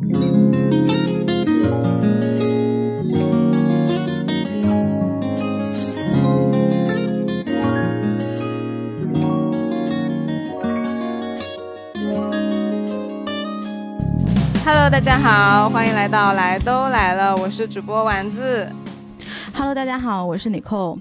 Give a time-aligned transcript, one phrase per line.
[0.00, 0.08] Hello，
[14.88, 18.72] 大家好，欢迎来到来都来了，我是主播丸子。
[19.52, 20.98] Hello，大家好，我是 Nicole。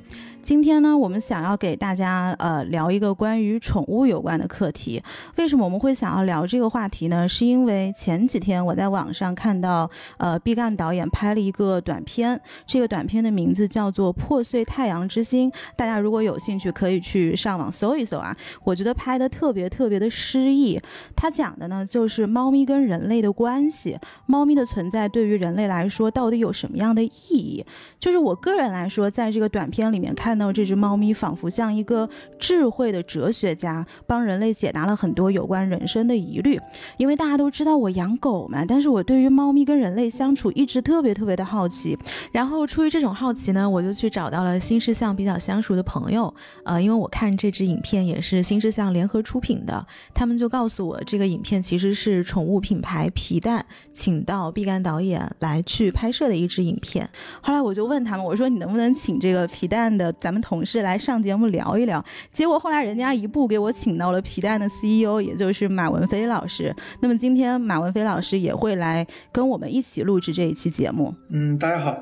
[0.50, 5.00] 今天呢，我们想要给大家呃聊一个关于宠物有关的课题。
[5.36, 7.30] 为什么我们会想要聊这个话题呢？
[7.30, 9.88] 是因为前几天我在网上看到，
[10.18, 15.52] 呃，毕赣导演拍了一个短片，这个短片的名字叫做《破碎太阳之心》。
[15.76, 18.36] 大家如果有兴趣，可以去上网搜一搜啊。
[18.64, 20.82] 我觉得拍的特别特别的诗意。
[21.16, 23.96] 它讲的呢，就是猫咪跟人类的关系，
[24.26, 27.64] 猫咪的存在对于人类来说到底有什么样的意义？
[28.00, 30.39] 就是我个人来说，在这个短片里面看。
[30.40, 36.58] 到这只猫咪仿佛像一个智慧的哲学家，帮人类解答了很多有关人生的疑虑。
[36.98, 41.98] 因为大家都知道我养狗嘛，但是我对于猫咪跟人类相处一直特别特别的好奇。
[42.32, 57.10] 然后出于这种好奇呢，我就去找到了新世相比较相熟的朋友，呃，因为我看这支影片也是新世相联合出品的，他们就告诉我这个影片其实是宠物品牌皮蛋请到毕赣导演来去拍摄的一支影片。
[57.42, 60.10] 后来我就问他们，我说你能不能请这个皮蛋的。
[60.30, 66.72] 咱们同事来上节目聊一聊，结果后来人家一步给我请到了皮蛋的 CEO，也就是马文飞老师。
[67.00, 71.16] 那么今天马文飞老师也会来跟我们一起录制这一期节目。
[71.32, 71.98] 嗯，大家好，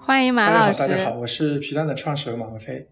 [0.00, 0.80] 欢迎马老师。
[0.80, 2.88] 大家好，我是皮蛋的创始人马文飞。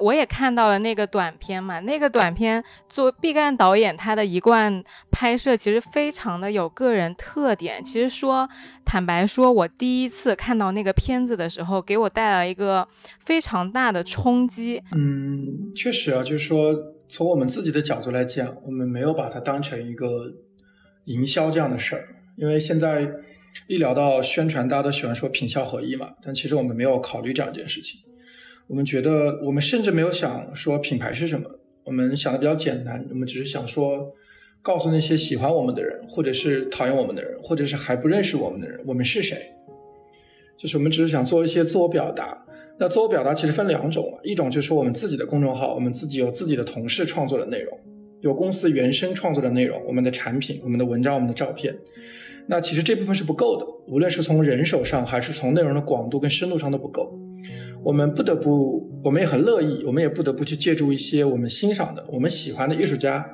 [0.00, 7.82] 我也看到了那个短片嘛，那个短片作为毕赣导演，他的一贯拍摄其实非常的有个人特点。
[7.82, 8.48] 其实说
[8.84, 12.86] 坦白说，我第一次看到那个片子的时候，给我带来一个
[13.24, 14.82] 非常大的冲击。
[14.92, 16.74] 嗯，确实啊，就是说
[17.08, 20.30] 从我们自己的角度来讲，我们没有把它当成一个
[21.04, 23.08] 营销这样的事儿，因为现在
[23.68, 28.00] 一聊到宣传，大家都喜欢说品效合一嘛，但其实我们没有考虑这样一件事情。
[28.68, 31.48] 我们觉得，我们甚至没有想说品牌是什么，
[31.84, 34.12] 我们想的比较简单，我们只是想说，
[34.60, 39.52] 告诉那些喜欢我们的人，或者是讨厌我们的人，或者是还不认识我们的人，我们是谁。
[40.56, 42.44] 就是我们只是想做一些自我表达。
[42.78, 47.78] 那自我表达其实分两种嘛，一种就是我们自己的公众号，我们自己有自己的同事创作的内容，
[48.20, 51.74] 有公司原生创作的内容，我们的产品、我们的文章、我们的照片。
[52.48, 57.18] 那其实这部分是不够的，无论是从人手上，还是从内容的广度跟深度上都不够。
[57.86, 63.24] 我们不得不，我们也很乐意，我们也不得不去借助一些我们欣赏的、我们喜欢的艺术家，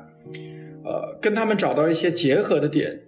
[0.84, 3.00] 呃，跟他们找到一些结合的点，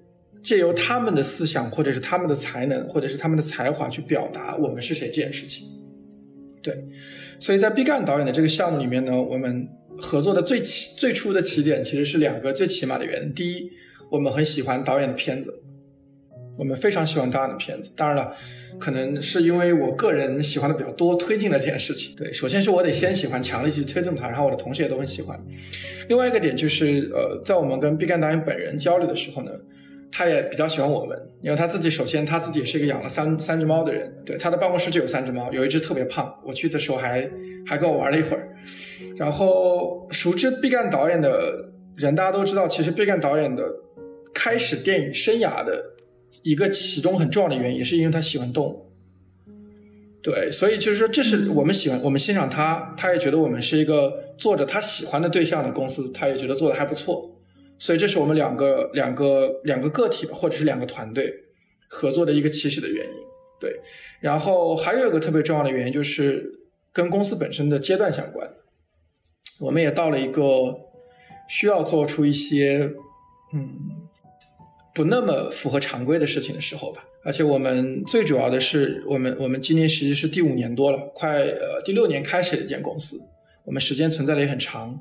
[0.43, 5.69] 借由他们的思想，或者是他们的才能，或者是他们的才华去表达我们是谁这件事情。
[6.62, 6.82] 对，
[7.38, 9.69] 所以在毕赣导演的这个项目里面呢，我们
[9.99, 13.71] 合作的最起最初的起点其实是两个最起码的原因：第一，
[14.11, 15.53] 我们很喜欢导演的片子，
[16.56, 17.91] 我们非常喜欢导演的片子。
[17.97, 18.34] 当然了。
[18.76, 22.12] 可能是因为我个人喜欢的比较多，推进了这件事情。
[22.16, 25.41] 对，首先是我得先喜欢，强力去推动它，然后我的同事也都很喜欢。
[26.09, 29.53] 另外一个点就是，呃，在我们跟毕赣导演本人交流的时候呢，
[30.10, 37.31] 他也比较喜欢我们，因为他自己首先他自己也是一个养了三三只猫的人，对，他的办公室就有三只猫，有一只特别胖，我去的时候还
[37.64, 38.48] 还跟我玩了一会儿。
[39.16, 41.64] 然后熟知毕赣导演的
[41.97, 43.72] 人，大家都知道，其实毕赣导演的
[44.34, 45.94] 开始电影生涯的。
[46.42, 48.90] 一个其中很重要的原因，是因为他喜欢动物。
[50.22, 57.30] 对，所以就是说，这是我们喜欢，我们欣赏他，他也觉得我们是一个做着他喜欢的对象的公司，他也觉得做的还不错。
[57.78, 61.30] 所以这是我们两个两个两个个体吧，或者是两个团队
[61.88, 63.12] 合作的一个起始的原因。
[63.60, 63.78] 对，
[64.20, 68.48] 然后还有一个特别重要的原因，就是跟公司本身的阶段相关。
[69.60, 70.74] 我们也到了一个
[71.48, 72.90] 需要做出一些，
[73.52, 73.94] 嗯。
[74.94, 83.19] 不那么符合常规的事情的时候吧，而且我们最主要的是，我们我们今年实际是第五年多了，快呃第六年开始的一间公司，
[83.65, 84.99] 我们时间存在的也很长。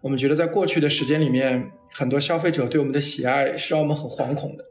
[0.00, 4.64] 我们觉得在过去的时间里面，很多消费者对我们的喜爱是让我们很惶恐的。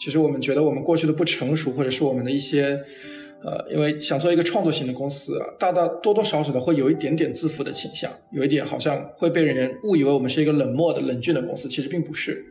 [0.00, 2.78] 其实我们觉得我们过去的不成熟，或者是我们的一些
[3.44, 12.44] 呃，因为想做一个创作型的公司，大大多多少少的会有一点点自负的倾向，有一点好像会被人误以为我们是一个冷漠的、冷峻的公司，其实并不是。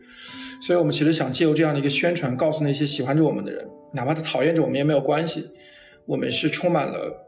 [0.60, 5.50] 所以，我们其实想借由这样的一个宣传，告诉那些喜欢着我们的人，哪怕他讨厌着我们也没有关系，
[6.06, 7.26] 我们是充满了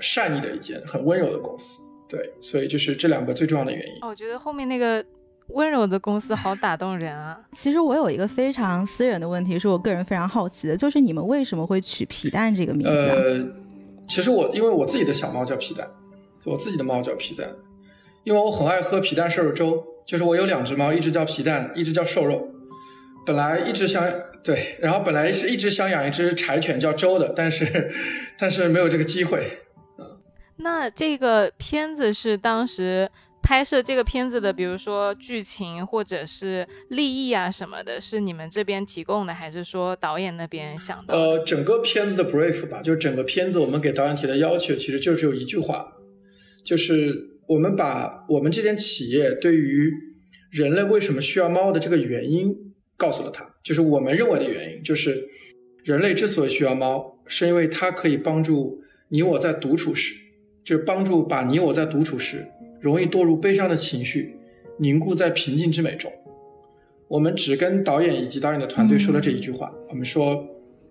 [0.00, 1.82] 善意的一间很温柔的公司。
[2.08, 4.06] 对，所以就是这两个最重要的原因。
[4.06, 5.04] 我觉得后面那个
[5.48, 7.38] 温柔的公司好打动人啊。
[7.58, 12.88] 其实我有一个非常私人的问题，是我个人非常好奇的，就是你们为什么会取皮蛋这个名字？
[12.88, 13.46] 呃，
[14.06, 15.86] 其实我因为我自己的小猫叫皮蛋，
[16.44, 17.50] 我自己的猫叫皮蛋，
[18.24, 19.84] 因为我很爱喝皮蛋瘦肉粥。
[20.08, 22.48] 就是我有两只猫，一只叫皮蛋，一只叫瘦肉。
[23.26, 24.10] 本来一直想
[24.42, 27.92] 对，然后本来是一直想养一只柴犬叫周的，但是
[28.38, 29.58] 但是没有这个机会。
[30.56, 33.10] 那这个片子是当时
[33.42, 41.12] 拍摄这个片子的，比如说剧情或者是立意啊什么的，是你们这边提供的，还是说导演那边想的？
[41.12, 45.92] 呃，整个片子的 brief 吧，就是整个片子我们给导演提的要求，其实就只有一句话，
[46.64, 49.92] 就是我们把我们这间企业对于
[50.50, 52.54] 人类为什么需要猫的这个原因
[52.96, 55.26] 告诉了他，就是我们认为的原因，就是
[55.82, 60.14] 人类之所以需要猫，是因为它可以帮助你我在独处时。
[60.64, 62.46] 就是帮助把你我在独处时
[62.78, 64.36] 容易堕入悲伤的情绪
[64.78, 66.12] 凝固在平静之美中。
[67.08, 69.72] 我们只跟导演以及导演的团队说了这一句话。
[69.88, 70.46] 我们说，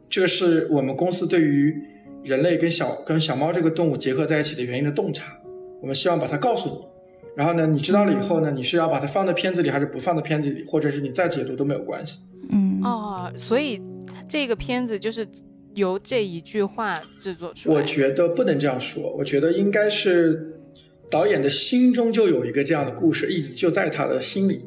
[0.10, 1.76] 这个是我们公司对于
[2.24, 5.40] 人类跟小跟小猫这个动物结合在一起的原因的洞察。
[5.82, 6.80] 我们希望把它告诉你。
[7.36, 12.20] 然后呢，你知道了以后呢，你是要把它放在片子里，还是不放在片子里，或者是你再解读都没有关系。
[12.50, 13.82] 嗯哦，所以
[14.28, 15.28] 这个片子就是。
[15.78, 19.16] 由这一句话制作出来，我觉得不能这样说。
[19.16, 20.60] 我觉得应该是
[21.08, 24.66] 导演的心中就有一个这样的故事，一直就在他的心里，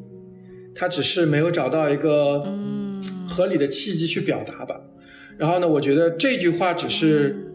[0.73, 2.41] 他只是没有找到一个
[3.27, 4.79] 合理的契机去表达吧。
[5.37, 7.50] 然后呢，我觉得这句话只是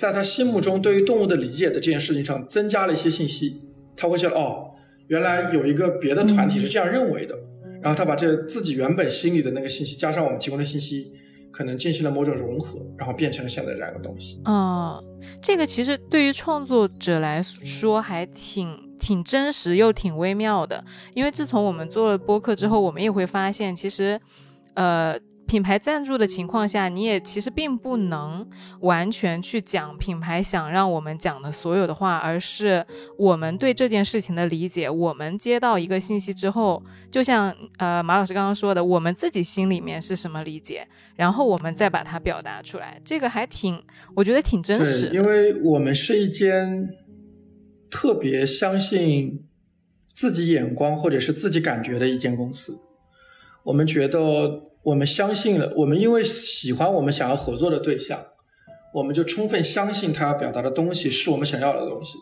[0.00, 3.60] 在他心目中对于动物的理解的这件事情上增加了一些信息。
[3.94, 4.70] 他会觉得哦，
[5.08, 7.34] 原来有一个别的团体是这样认为的。
[7.82, 11.12] 然后他把这自己原本心里的那个信息加上我们提供的信息。
[11.52, 14.40] 可能进行了某种融合，然后变成了现在这样一个东西。
[14.44, 15.02] 嗯，
[15.42, 18.68] 这个其实对于创作者来说还挺
[19.00, 24.20] 挺真实又挺微妙的，因为自从我们做了播客之后，我们也会发现，其实，
[24.74, 25.18] 呃。
[25.50, 28.48] 品牌赞助的情况下，你也其实并不能
[28.82, 32.86] 完全去讲品牌想让我们讲的所有的话，而是
[33.18, 34.88] 我们对这件事情的理解。
[34.88, 36.80] 我们接到一个信息之后，
[37.10, 40.86] 就像呃马老师刚刚说的，我们自己心里面是什么理解，
[41.16, 43.00] 然后我们再把它表达出来。
[43.04, 43.82] 这个还挺，
[44.14, 45.08] 我觉得挺真实。
[45.08, 46.90] 因为我们是一间
[47.90, 49.48] 特别相信
[50.14, 52.78] 自己眼光或者是自己感觉的一间公司，
[53.64, 54.69] 我们觉得。
[54.82, 58.24] 我们相信了，我们因为喜欢我们想要合作的对象，
[58.94, 62.16] 我们就充分相信他要表达的东西是我们想要的东西。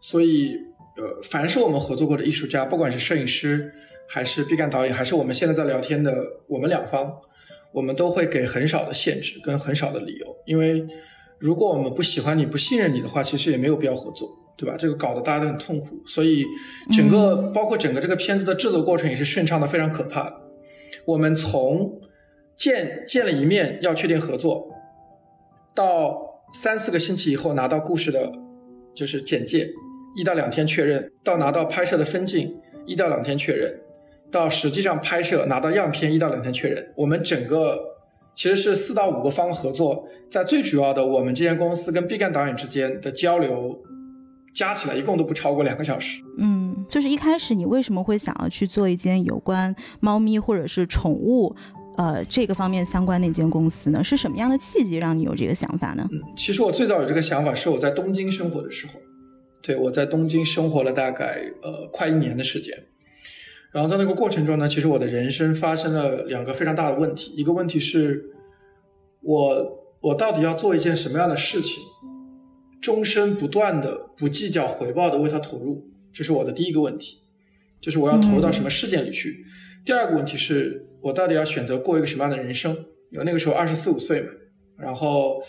[0.00, 0.56] 所以，
[0.96, 3.72] 呃，凡是我们合作过的艺术家，不管是摄影师，
[4.08, 6.16] 还是毕赣导演，还是我们现在在聊天的
[6.46, 7.12] 我们两方，
[7.72, 10.26] 我们都会给很少的限制跟很少的理由。
[10.46, 10.86] 因为
[11.38, 14.76] 如果我们不喜欢你、不信任你的话，其实也没有必要合作，对吧？
[14.78, 16.02] 这个搞得大家都很痛苦。
[16.06, 16.46] 所以，
[16.90, 20.47] 整个包括整个这个片子的制作过程也是顺畅的，非常可怕的。
[21.08, 22.02] 我们从
[22.54, 24.68] 见见了一面要确定合作，
[25.74, 28.30] 到三四个星期以后拿到故事的，
[28.94, 29.70] 就是简介，
[30.18, 33.80] 一到两天确认，到拿到拍摄的分镜，一到两天确认，
[34.30, 36.92] 到实际上拍摄拿到样片，一到两天确认。
[36.94, 37.80] 我们整个
[38.34, 43.82] 其实是四到五个方合作，在最主要的我们这间公司跟毕赣导演之间的交流。
[44.54, 46.20] 加起来一共都不超过两个小时。
[46.38, 46.57] 嗯，
[46.88, 51.54] 就是一开始你为什么会想要去做一间有关猫咪或者是宠物，
[51.96, 54.02] 呃，这个方面相关的一间公司呢？
[54.02, 56.08] 是什么样的契机让你有这个想法呢？
[56.10, 58.94] 嗯，其实我最早有这个想法是我在东京生活的时候，
[59.62, 62.74] 对我在东京生活了大概呃快一年的时间，
[63.70, 68.30] 然后在那个过程中呢，其实我的人生发生了两个非常大的问题，一个问题是，
[69.20, 71.82] 我我到底要做一件什么样的事情？
[72.80, 75.87] 终身不断的不计较回报的为他投入，
[76.18, 77.20] 这是我的第一个问题，
[77.80, 79.46] 就是我要投入到什么事件里去。
[79.84, 82.74] 第二个问题是我到底要选择过一个什么样的人生？
[83.12, 84.30] 因为那个时候二十四五岁嘛，
[84.76, 85.40] 然后，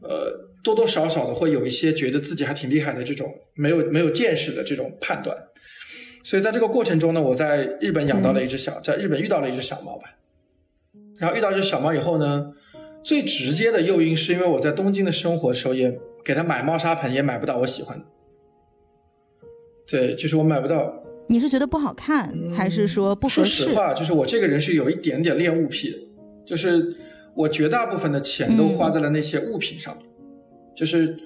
[0.00, 5.36] 呃，多多少少的会有一些觉得自己还挺厉害的这种没有没有见识的这种判断。
[6.22, 10.04] 所以在这个过程中呢，我在日本养到了一只小，在日本遇到了一只小猫吧。
[11.18, 12.54] 然后遇到这只小猫以后呢，
[13.04, 16.00] 最直接的诱因是因为我在东京的生活的时候也。
[16.24, 18.04] 给它买猫砂盆也买不到我喜欢的，
[19.86, 20.94] 对，就是我买不到。
[21.26, 23.64] 你是觉得不好看，还是说不合适？
[23.64, 25.98] 说实话，就是我这个人是有一点点恋物癖的，
[26.44, 26.94] 就是
[27.34, 30.06] 我绝大部分的钱都花在了那些物品上面，
[30.76, 31.16] 就是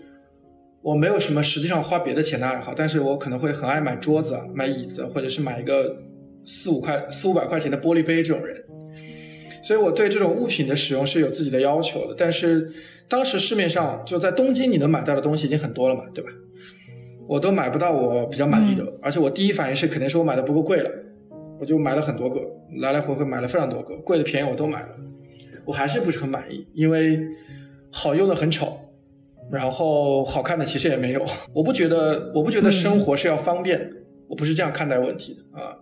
[0.82, 5.96] 我没有什么实际上花别的钱的爱好，但是我可能会很爱买桌子、买椅子，或者是买一个
[6.46, 8.64] 四五块、四五百块钱的玻璃杯这种人。
[9.60, 12.72] 所以我对这种物品的使用是有自己的要求的，但是
[13.08, 16.30] 当时市面上就在东京你能买到的东西已经很多了嘛，对吧？
[17.28, 20.90] 我都买不到我比较满意的，而且我第一反应是肯定是我买的不够贵了，
[21.61, 22.40] 我就买了很多个，
[22.80, 24.88] 来来回回买了非常多个，贵的便宜我都买了，
[25.66, 27.20] 我还是不是很满意，因为
[27.90, 28.78] 好用的很丑，
[29.52, 33.92] 然后好看的其实也没有，我不觉得我不觉得生活是要方便，
[34.26, 35.76] 我不是这样看待问题的啊。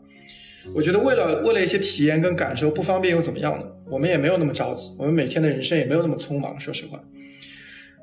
[0.75, 3.65] 我觉得为了为了一些体验跟感受，不方便又怎么样呢？
[3.89, 6.59] 我们也没有那么着急，我们每天的人生也没有那么匆忙。
[6.59, 7.01] 说实话，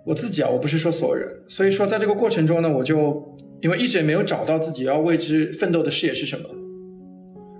[0.05, 3.32] 我自己啊，我不是说所有人，所以说在这个过程中呢，我就
[3.63, 6.50] 因为一直也没有找到自己要为之奋斗的事业是什么，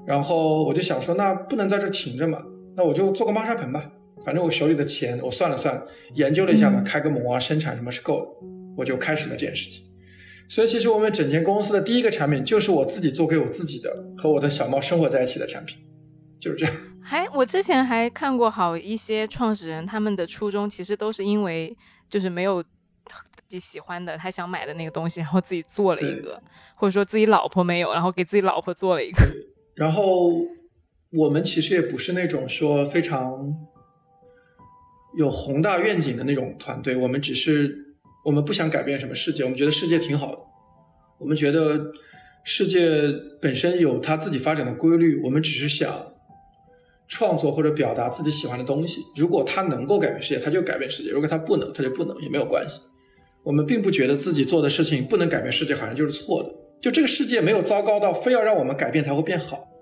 [0.06, 2.44] 然后我就想说，那不能在这停着嘛，
[2.76, 3.90] 那我就做个猫砂盆吧，
[4.26, 5.82] 反正我手里的钱，我算了算，
[6.16, 9.82] 研究了一下嘛，开个模啊，生产什么是够的，我就开始了这件事情。
[10.50, 15.78] 所以其实我们整间公司的第一个产品就是我自己做给我自己的，和我的小猫生活在一起的产品，
[16.38, 16.76] 就是这样。
[17.02, 21.74] 还我之前还看过好一些创始人，他们的初衷其实都是因为
[22.10, 22.68] 就是没有自
[23.54, 26.42] 己喜欢的，他想买的那个东西，然后自己做了一个，
[26.76, 29.22] 或者说自己老婆没有，然后给自己老婆做了一个。
[29.76, 30.32] 然后
[31.12, 33.56] 我们其实也不是那种说非常
[35.16, 37.80] 有宏大愿景的那种团队，我们只是。
[38.26, 40.40] 我们不想改变什么世界，我们觉得世界挺好的。
[41.18, 41.92] 我们觉得
[42.46, 42.80] 世界
[43.42, 46.14] 本身有它自己发展的规律，我们只是想
[47.06, 49.02] 创作或者表达自己喜欢的东西。
[49.18, 52.80] 如果他能够改变世界，他就改变世界；如果他不能，他就不能，也没有关系。
[53.44, 56.50] 我们并不觉得自己做的事情不能改变世界，好像就是错的。
[56.82, 59.73] 就这个世界没有糟糕到非要让我们改变才会变好。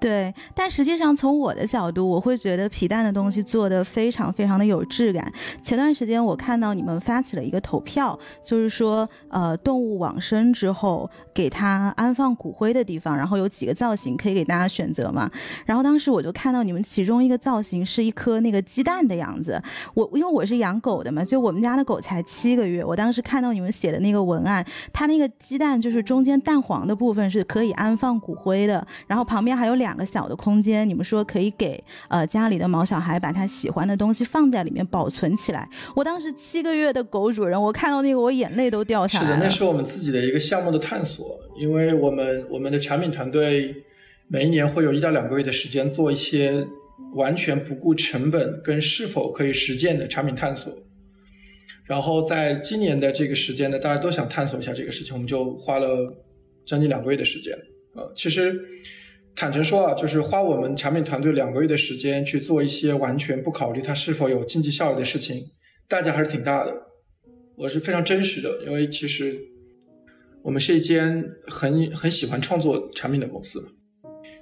[0.00, 5.32] 对，但实际上从我的角度，我会觉得皮蛋的东西做的非常非常的有质感。
[5.60, 15.28] 前段时间我看到你们发起了一个投票，就是说，呃，动物往生之后给它安放骨灰的地方，然后有几个造型可以给大家选择嘛。
[15.66, 19.60] 然后当时我就看到你们其中一个造型是一颗那个鸡蛋的样子。
[19.94, 29.87] 我因为我是养狗的嘛，就我们家的狗才七个月，我当时看到你们写的那个文案，它那个鸡蛋就是中间蛋黄的部分是可以安放骨灰的，然后旁边还有两。
[29.88, 35.66] 两个小的空间，你们说可以给呃家里的毛小孩把他喜欢的东西放在里面保存起来。
[35.96, 39.34] 我当时七个月的狗主人，我看到那个我眼泪都掉下来了。
[39.34, 43.74] 是的，那是我们自己的一个项目的探索，因为我们我们的产品团队
[44.28, 46.66] 每一年会有一到两个月的时间做一些
[47.14, 50.70] 完全不顾成本跟是否可以实践的产品探索。
[51.86, 55.88] 然后在今年的这个时间呢，大家都想探索一下这个事情，我们就花了
[56.66, 57.56] 将近两个月的时间。
[57.94, 58.54] 呃，其实。
[59.38, 65.46] 坦诚说啊，就是花我们产品团队两个月的时间去做一些完全不考虑它是否有经济效益的事情，
[65.86, 66.74] 代价还是挺大的。
[67.54, 69.40] 我是非常真实的，因为其实
[70.42, 73.64] 我们是一间很很喜欢创作产品的公司。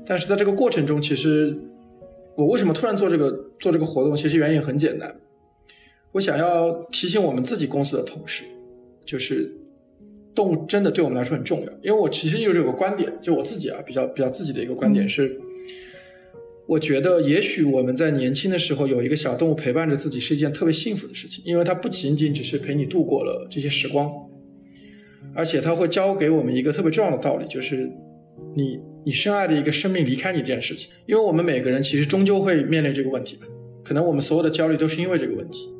[0.06, 1.54] 但是在这个过程中，其实
[2.34, 5.14] 我为什么突然做这个做这个活动，其实原因很简单，
[6.12, 8.44] 我想要提醒我们自己公司的同事，
[9.04, 9.54] 就是。
[10.36, 15.40] 动物真的对我们来说很重要，因为我其实就是有个观点，就我自己啊，比较比较自己的一个观点是，
[16.66, 24.12] 我觉得也许我们在年轻的时候有一个小动物陪伴着自己是一件特别幸福的事情，因为它不仅仅只是陪你度过了这些时光，
[25.34, 27.90] 而且它会教给我们一个特别重要的道理，就是
[28.54, 33.38] 你你深爱的一个生命离开你这件事情，因为我们每个人其实终究会面临这个问题，
[33.82, 35.72] 可能我们所有的焦虑都是因为这个问题。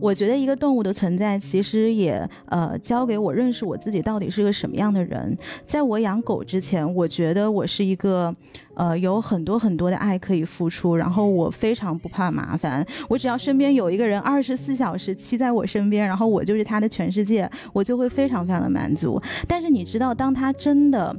[0.00, 5.36] 我觉得一个动物的存在，其实也呃教给我认识我自己到底是个什么样的人。
[5.66, 8.34] 在我养狗之前，我觉得我是一个
[8.76, 12.86] 呃有很多很多的爱可以付出，然后我非常不怕麻烦。
[13.08, 19.20] 我只要身边有一个人二十四小时骑在我身边，然后我就是他的全世界，我就会非常非常的满足。
[19.48, 21.16] 但是你知道，当他真的。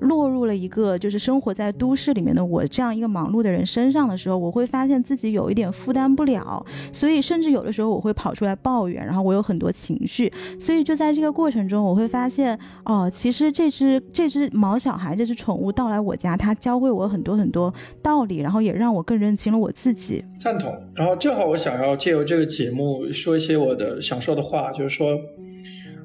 [0.00, 20.24] 落入了一个就是生活在都市里面的我这样一个忙碌的人身上的时候，我会发现自己有一点负担不了，所以甚至有的时候我会跑出来抱怨，然后我有很多情绪，所以就在这个过程中，我会发现哦，其实这只这只毛小孩这只宠物到来我家，它教会我我很多很多道理，然后也让我更认清了我自己。
[20.38, 20.72] 赞同。
[20.94, 25.18] 然后正好我想要借由这个节目说一些我的想说的话，就是说，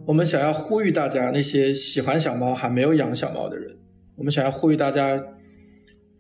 [0.06, 3.78] 我们想要呼吁大家那些喜欢小猫还没有养小猫的人。
[4.16, 5.22] 我们想要呼吁大家，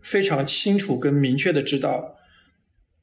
[0.01, 2.15] 非常清楚跟明确的知道，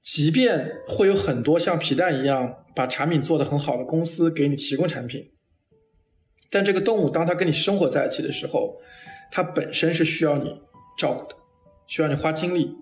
[0.03, 5.31] 即便会有很多像皮蛋一样把产品做得很好的公司给你提供产品，
[6.51, 8.77] 但这个动物当它跟你生活在一起的时候，
[9.31, 10.61] 它本身是需要你
[10.99, 11.35] 照顾的，
[11.87, 12.75] 需要你花精力、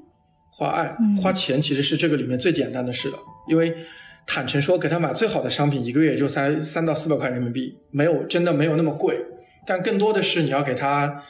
[0.51, 3.19] 花爱、花钱，其实是这个里面最简单的事了。
[3.49, 3.75] 因为
[4.27, 9.25] 坦诚说，给他买最好的商品，一个月也就三三到四百块人民币，没有真的没有那么贵，
[9.67, 11.23] 但更多的是你要给他。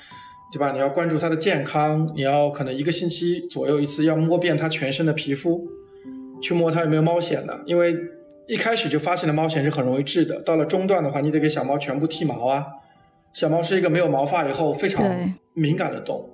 [0.52, 0.72] 对吧？
[0.72, 5.64] 你要关注它的健康，你要可能一个星期左右一次，要摸遍它全身的皮肤，
[6.42, 7.62] 去摸它有没有猫癣的。
[7.66, 7.94] 因为
[8.48, 12.66] 一开始就发现了猫癣是很容易治的，到了中段的话，你得给小猫全部剃毛啊。
[13.32, 15.06] 小猫是一个没有毛发以后非常
[15.54, 16.29] 敏感的动物，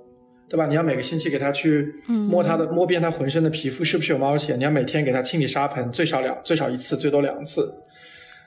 [0.49, 0.65] 对吧？
[0.67, 4.55] 你要每个星期给它去摸它的，摸遍它浑身的皮肤是不是有猫癣？
[4.55, 7.73] 你要每天给它清理沙盆，最少两，最少一次，最多两次。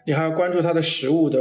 [0.06, 1.38] 你还要关注它的食物的。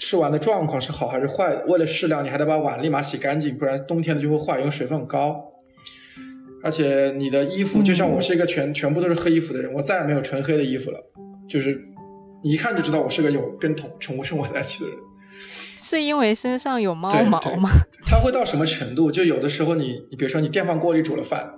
[0.00, 1.64] 吃完的状况是好还是坏的。
[1.66, 5.44] 为了适量，你还得把碗立马洗干净，不然冬天的就会坏，因为水分很高。
[6.62, 11.00] 而且你的衣服，就像我是一个全全部都是黑衣服的人，我再也没有纯黑的衣服了。
[11.48, 11.76] 就是
[12.44, 14.96] 你一看就知道我是个有跟宠宠物生活在一起的人。
[15.80, 17.70] 是因为身上有猫毛吗？
[18.04, 19.10] 它会到什么程度？
[19.10, 21.48] 就有的时候你，你比如说你电饭锅里煮了饭，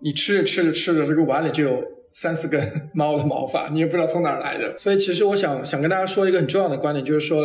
[0.00, 2.62] 你吃着吃着吃着，这个碗里就有三四根
[2.94, 4.76] 猫的毛发，你也不知道从哪儿来的。
[4.78, 7.44] 所以其实我想想跟大家说一个很重要的观点，就是说，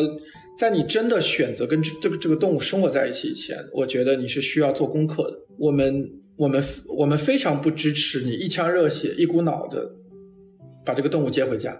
[0.58, 5.38] 在你真的选择跟这个这个动物生活在一起以前，我觉得你是需要做功课的。
[5.58, 6.64] 我们我们
[6.98, 9.92] 我们非常不支持你一腔热血、一股脑的
[10.86, 11.80] 把这个动物接回家，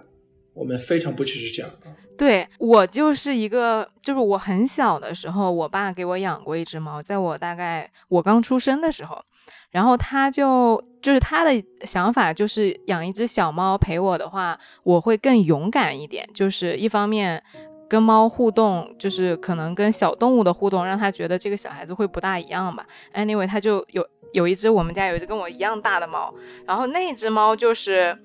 [0.54, 1.70] 我们非常不支持这样。
[2.18, 9.24] 对我就是一个，就是我很小的时候，我爸给我养过一只猫，在我大概我刚出生的时候，
[9.70, 11.50] 然后他就就是他的
[11.82, 17.42] 想法就是养一只小猫陪我的话，我会更勇敢一点，就是一方面
[17.88, 22.86] 跟猫互动，就是可能跟小动物的互动，让他觉得这个小孩子会不大一样吧。
[23.14, 26.32] Anyway，他就有有一只我们家有一只跟我一样大的猫，
[26.66, 28.16] 然后那只猫就是。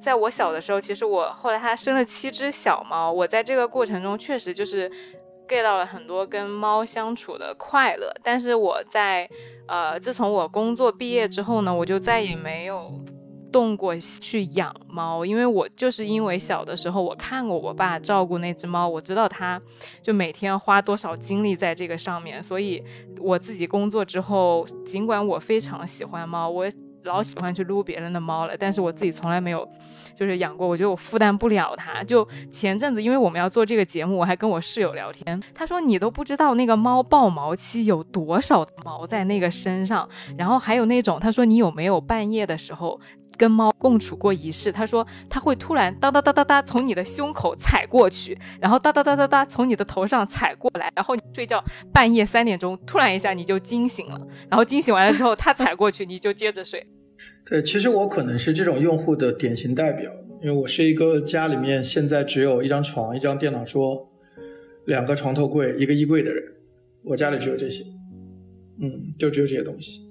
[0.00, 4.90] 在我小的时候，其实我后来它生了七只小猫，我在这个过程中确实就是
[5.46, 8.10] get 到了很多跟猫相处的快乐。
[8.22, 9.28] 但是我在
[9.68, 12.90] 呃，自从我工作毕业之后呢，我就再也没有
[13.52, 19.60] 动过去养猫，因为我就是因为小的时候我看过我爸照顾那只猫，我知道他
[20.02, 22.82] 就每天花多少精力在这个上面，所以
[23.20, 26.66] 我自己工作之后，尽管我非常喜欢猫，我。
[27.04, 29.68] 老喜欢去撸别人的猫了，但是我自己从来没有，
[30.14, 30.66] 就是养过。
[30.66, 32.02] 我觉得我负担不了它。
[32.04, 43.00] 就前阵子，因为我们要做这个节目，我还跟我室友聊天，他说你都不知道那个猫爆毛期有多少毛在那个身上，然后还有那种，他说你有没有半夜的时候？
[43.40, 54.20] 跟猫共处过一世，他说他会突然哒哒哒哒哒从你的胸口踩过去，然后哒哒哒哒哒从你的头上踩过来，然后你睡觉半夜三点钟突然一下你就惊醒了，
[54.50, 56.86] 然后惊醒完了之后他踩过去你就接着睡。
[57.46, 64.06] 对，其实我可能是这种用户的典型代表，因为我是一个家里面现在只有一张床、一张电脑桌、
[64.84, 66.44] 两个床头柜、一个衣柜的人，
[67.04, 67.82] 我家里只有这些，
[68.82, 70.09] 嗯，就只有这些东西。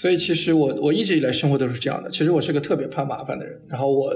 [0.00, 2.08] 所以其实我我一直以来生活都是这样的。
[2.08, 3.60] 其实我是个特别怕麻烦的人。
[3.68, 4.10] 然后我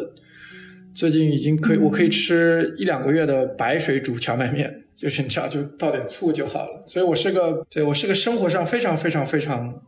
[0.94, 6.82] 最近已经可以，我可以吃一两个月的白水煮荞麦面，就是你知道，就倒点醋就好了。
[6.86, 9.82] 所以我是个，对我是个生活上非常非常非常，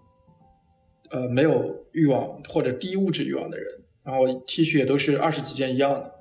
[1.08, 3.66] 呃，没有欲望或者低物质欲望的人。
[4.04, 6.12] 然后 T 恤也都是二十几件一样的。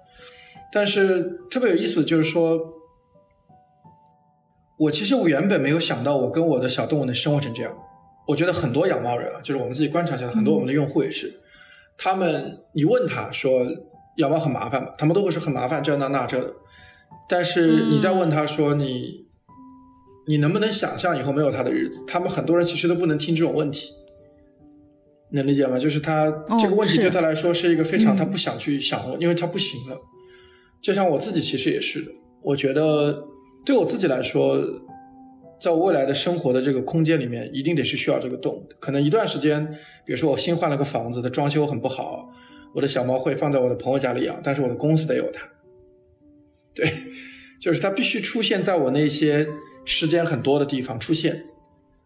[0.72, 2.58] 但是特别有意思，就是说，
[4.80, 7.78] 我其实我原本没有想到，我跟我的小动物能生活成这样。
[8.28, 11.32] 我觉得很多养猫人啊，就是我们自己观察下来，很多我们的用户也是，
[11.98, 13.66] 他们你问他说
[14.18, 14.90] 养猫很麻烦吗？
[14.98, 16.52] 他们都会说很麻烦，这那那这的。
[17.30, 19.28] 但是你再问他说你
[20.28, 22.04] 你能不能想象以后没有他的日子？
[22.08, 23.92] 他们很多人其实都不能听这种问题，
[25.32, 25.78] 能理解吗？
[25.78, 29.98] 就是他这个问题对他来说是一个非常他不想去想，因为他不行了。
[30.82, 32.12] 就像我自己其实也是的，
[32.42, 33.24] 我觉得
[33.64, 34.64] 对我自己来说。
[35.62, 38.70] 在我未来的生活的这个空间里面，一定得是需要这个动物。
[38.80, 39.66] 可能一段时间，
[40.06, 42.30] 比如说我新换了个房子，它装修很不好，
[42.74, 45.42] 我的小猫会放在我的朋友家里养，但是我的公司得有它。
[46.74, 46.92] 对，
[47.60, 49.48] 就是它必须出现在我那些
[49.86, 51.46] 时间很多的地方出现。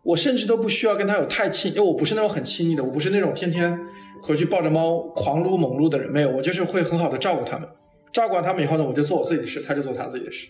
[0.03, 3.77] 我甚至都不需要跟它有太亲，因为我不是那种很亲密的，我不是那种天天
[4.21, 6.09] 回去抱着猫狂撸猛撸的人。
[6.09, 7.67] 没有，我就是会很好的照顾它们。
[8.13, 10.47] 照顾完它们以后呢，我就做我自己的事，它就做它自己的事。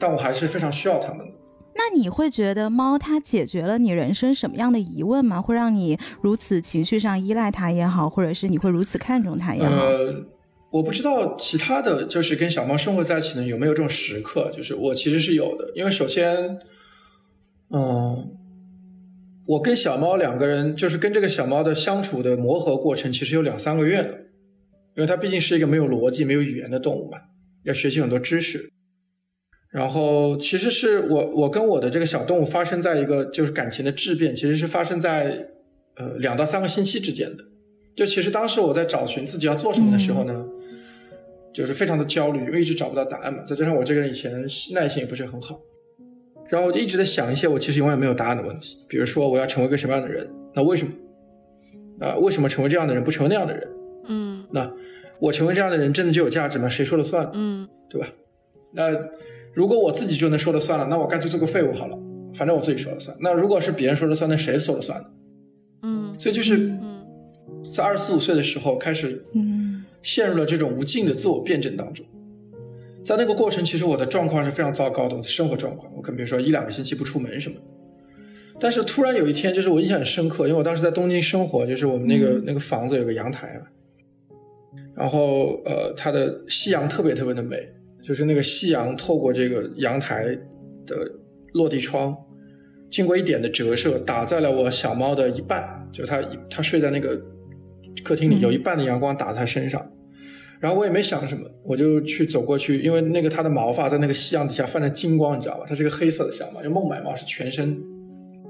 [0.00, 1.32] 但我还是非常需要它们的。
[1.76, 5.42] 那你会觉得猫它解决了你人生什么样的疑问吗？
[5.42, 9.74] 会让你如此情绪上依赖它也好，或者是你会如此看重它也好？
[9.74, 10.24] 呃，
[10.70, 15.72] 我不知道其他的就是跟小猫生活在一起呢有没有这种时刻，就是我其实是有的。
[15.74, 16.58] 因为首先，
[17.70, 18.36] 嗯，
[19.46, 24.18] 我跟小猫两个人就是跟这个小猫的相处的磨合过程，其实有两三个月了，
[24.96, 27.18] 因为它毕竟是一个没有逻辑、没有语言的动物嘛，
[27.64, 28.70] 要学习很多知识。
[29.74, 35.48] 然后其实是我我跟我的这个小动物发生在一个就是感情的质变，其实是发生在
[35.96, 37.42] 呃两到三个星期之间的。
[37.96, 40.46] 就其实当时我在找寻自己要做什么的时候呢，
[41.52, 43.42] 就是非常的焦虑，因为一直找不到答案嘛。
[43.42, 45.60] 再加上我这个人以前耐心也不是很好，
[46.48, 50.30] 然后我就一直在想一些我其实永远没有答案的问题，比如说我要成为一个什么样的人？
[50.54, 50.92] 那为什么？
[51.98, 53.68] 啊，为什么成为这样的人不成为那样的人？
[54.06, 54.72] 嗯，那
[55.18, 56.68] 我成为这样的人真的就有价值吗？
[56.68, 57.28] 谁说了算？
[57.34, 58.06] 嗯，对吧？
[58.72, 58.92] 那。
[59.54, 61.96] 如果我自己就能说了算了，那我干脆做个废物好了，
[62.34, 63.16] 反正我自己说了算。
[63.20, 65.06] 那如果是别人说了算，那谁说了算呢？
[65.82, 66.72] 嗯，所以就是
[67.72, 69.24] 在二十四五岁的时候开始，
[70.02, 72.04] 陷入了这种无尽的自我辩证当中。
[73.04, 77.56] 在那个过程，其实我的状况是非常糟糕的，我的生活状况，我可能比如说一两个星期不出门什么。
[78.58, 83.60] 但是突然有一天，就是我印象很深刻，因为我当时在东京生活，就是我们那个那个房子有个阳台啊，
[84.94, 87.58] 然后呃，它的夕阳特别特别的美，
[88.04, 90.26] 就是那个夕阳透过这个阳台
[90.86, 91.10] 的
[91.54, 92.14] 落地窗，
[92.90, 97.18] 经过一点的折射，打在了我小猫的一半，就它它睡在那个
[98.04, 99.90] 客厅里，有一半的阳光打在它身上。
[100.60, 105.64] 然后我也没想什么，我就去走过去，因为那个它的毛发在那个夕阳底下泛着金光，你知道吧？
[105.66, 107.82] 它是个黑色的小猫，因为孟买猫是全身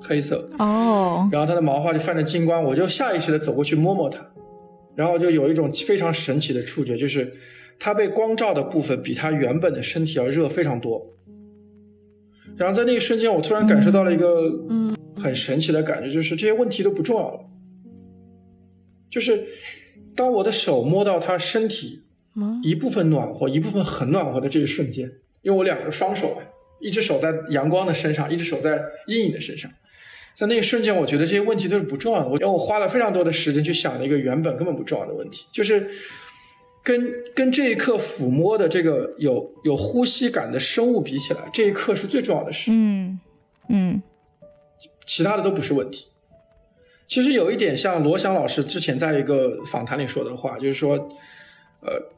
[0.00, 1.28] 黑色哦。
[1.30, 4.18] 然后它的毛发就泛着金光，我就下意识的走过去摸摸它，
[4.96, 7.32] 然后就有一种非常神奇的触觉，就是
[7.78, 11.14] 它被光照的部分比它原本的身体要热非常多。
[12.56, 17.40] 然后在那一瞬间，我突然感受到了一个嗯很神奇的感觉，就是这些问题都不重要了，
[19.10, 19.44] 就是
[20.14, 22.00] 当我的手摸到它身体。
[22.64, 25.08] 一部分暖和，一部分很暖和的这一瞬间，
[25.42, 26.42] 因为我两个双手啊，
[26.80, 29.70] 一只手在阳光的身上，一只手在阴影的身上，
[30.36, 32.28] 在那一瞬间，我觉得这些问题都是不重要的。
[32.28, 35.88] 我因为我花了非常多的时间去想了一个原本根本不重要的问题，就是
[36.84, 42.70] 跟跟这一刻抚摸的这个有有呼吸感的生物比起来，这一刻是最重要的事。
[42.70, 43.18] 嗯
[43.68, 44.02] 嗯，
[45.04, 46.06] 其他的都不是问题。
[47.08, 50.96] 其实有一点像罗翔老师之前在一个访谈里说的话，就是说，
[51.80, 52.14] 呃。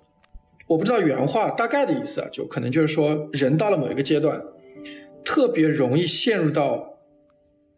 [0.69, 4.43] 我不知道原话大概的意思啊，就可能就是说，人到了某一个阶段，
[5.25, 6.99] 特别容易陷入到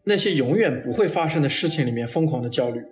[0.04, 2.82] 那些永远不会发生的事情里面疯狂的焦虑，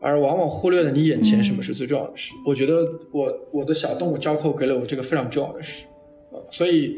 [0.00, 2.32] 而往往忽略了你眼前什么是最重要的事。
[2.46, 5.84] 我觉得我我的小动物交扣给了我这个非常重要的事
[6.32, 6.96] 啊，所以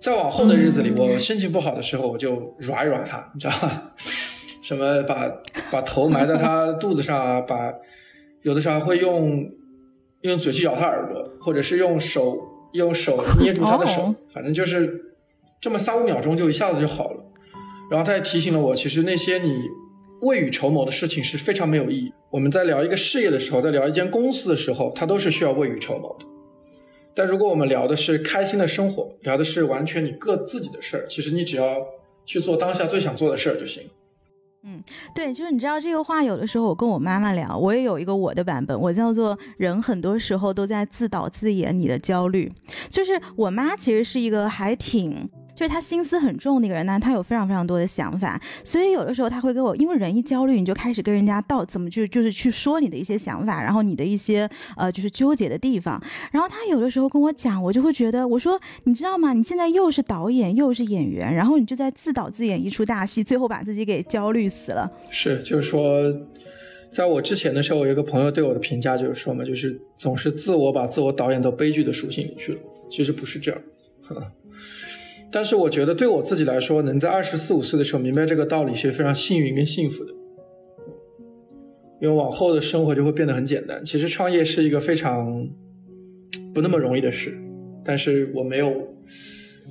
[0.00, 3.92] 再往后的日子里，我心情不好的时候，我就软一软它，你知道吧？
[4.62, 5.30] 什么把
[5.70, 7.72] 把头埋在它肚子上啊，把
[8.42, 9.50] 有的时候还会用。
[10.22, 12.38] 用嘴去咬它耳朵，或者是用手
[12.74, 15.14] 用手捏住它的手，反正就是
[15.62, 17.24] 这么三五秒钟就一下子就好了。
[17.90, 19.62] 然后他也提醒了我，其实那些你
[20.20, 22.12] 未雨绸缪的事情是非常没有意义。
[22.30, 26.26] 我们在聊一个事业的时候，在聊一间公司的时候，它都是需要未雨绸缪的。
[27.14, 31.86] 但如果我们聊的是开心的生活，聊的是完全你各自己的事儿，其实你只要
[32.24, 33.82] 去做当下最想做的事儿就行。
[34.62, 34.82] 嗯，
[35.14, 42.52] 对，就是你知道这个话，有的时候我跟我妈妈聊，我也有一个我的版本，我叫做人很多时候都在自导自演你的焦虑，
[42.90, 45.28] 就是我妈其实是一个还挺。
[45.60, 59.34] 就是他心思很重那个人呢，他有非常非常多的想法，所以有的时候他会跟我，因为人一焦虑，你就开始跟人家道怎么就就是去说你的一些想法，然后你的一些呃就是纠结的地方，然后他有的时候跟我讲，我就会觉得，我说你知道吗？
[59.34, 64.90] 你现在又是导演又是演员，然后你就在自导自演一出大戏，最后把自己给焦虑死了。
[65.10, 66.10] 是，就是说，
[66.90, 73.60] 在我之前的时候，我有一个朋友对我的评价就是说嘛，就是总是自我把自我导演到悲剧的属性里去了，其实不是这样。
[75.32, 80.12] 但是我觉得对我自己来说，能在二十四五岁的时候明白这个道理是非常幸运跟幸福的，
[82.00, 83.84] 因为往后的生活就会变得很简单。
[83.84, 85.48] 其实创业是一个非常
[86.52, 87.38] 不那么容易的事，
[87.84, 88.94] 但是我没有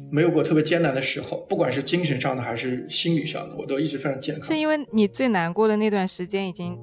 [0.10, 4.46] 没有过特别艰难的时候，不管是精神上的还是心理上的，我都一直非常健康。
[4.46, 6.78] 是因为你最难过的那段时间已经。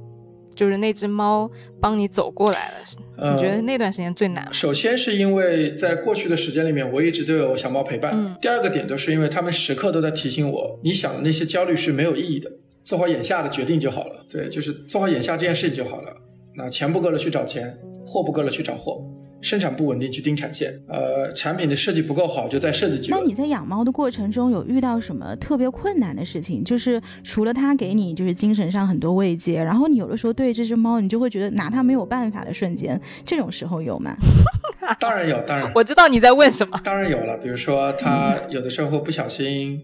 [0.56, 1.48] 就是那只猫
[1.80, 4.48] 帮你走过来了，你觉得那段时间最难？
[4.52, 8.36] 首先是因为在过去的时间里面，我一直都有小猫陪伴。
[8.40, 12.50] 第二个点就是因为他们时刻都在提醒我，你想的那些焦虑是没有意义的，
[12.84, 14.24] 做好眼下的决定就好了。
[14.28, 16.12] 对，就是做好眼下这件事情就好了。
[16.56, 19.04] 那钱不够了去找钱，货不够了去找货。
[19.40, 20.72] 生产不稳定，去盯产线。
[20.88, 23.16] 呃，产品的设计不够好，就再设计几个。
[23.16, 26.64] 那你在养猫的过程中有遇到什么特别困难的事情？
[26.64, 34.16] 就是除了它给你就是精神上很多慰藉，然后你有的时候对这只猫，你就会觉得拿它没有办法的瞬间，这种时候有吗？
[34.98, 35.70] 当然有，当然。
[35.74, 36.80] 我知道你在问什么。
[36.82, 39.80] 当然有了，比如说它有的时候会不小心，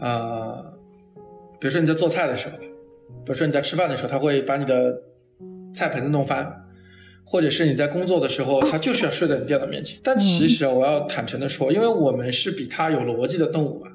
[0.00, 0.62] 呃，
[1.58, 4.94] 比如说你在做菜的时候，比如说你在吃饭的时候，它会把你的
[5.74, 6.65] 菜盆子弄翻。
[7.28, 9.98] 或者是你在工作的时候，它就是要睡在你电脑面前。
[10.02, 13.90] 但其实我要坦诚的说，因为我们是比它有逻辑的动物嘛，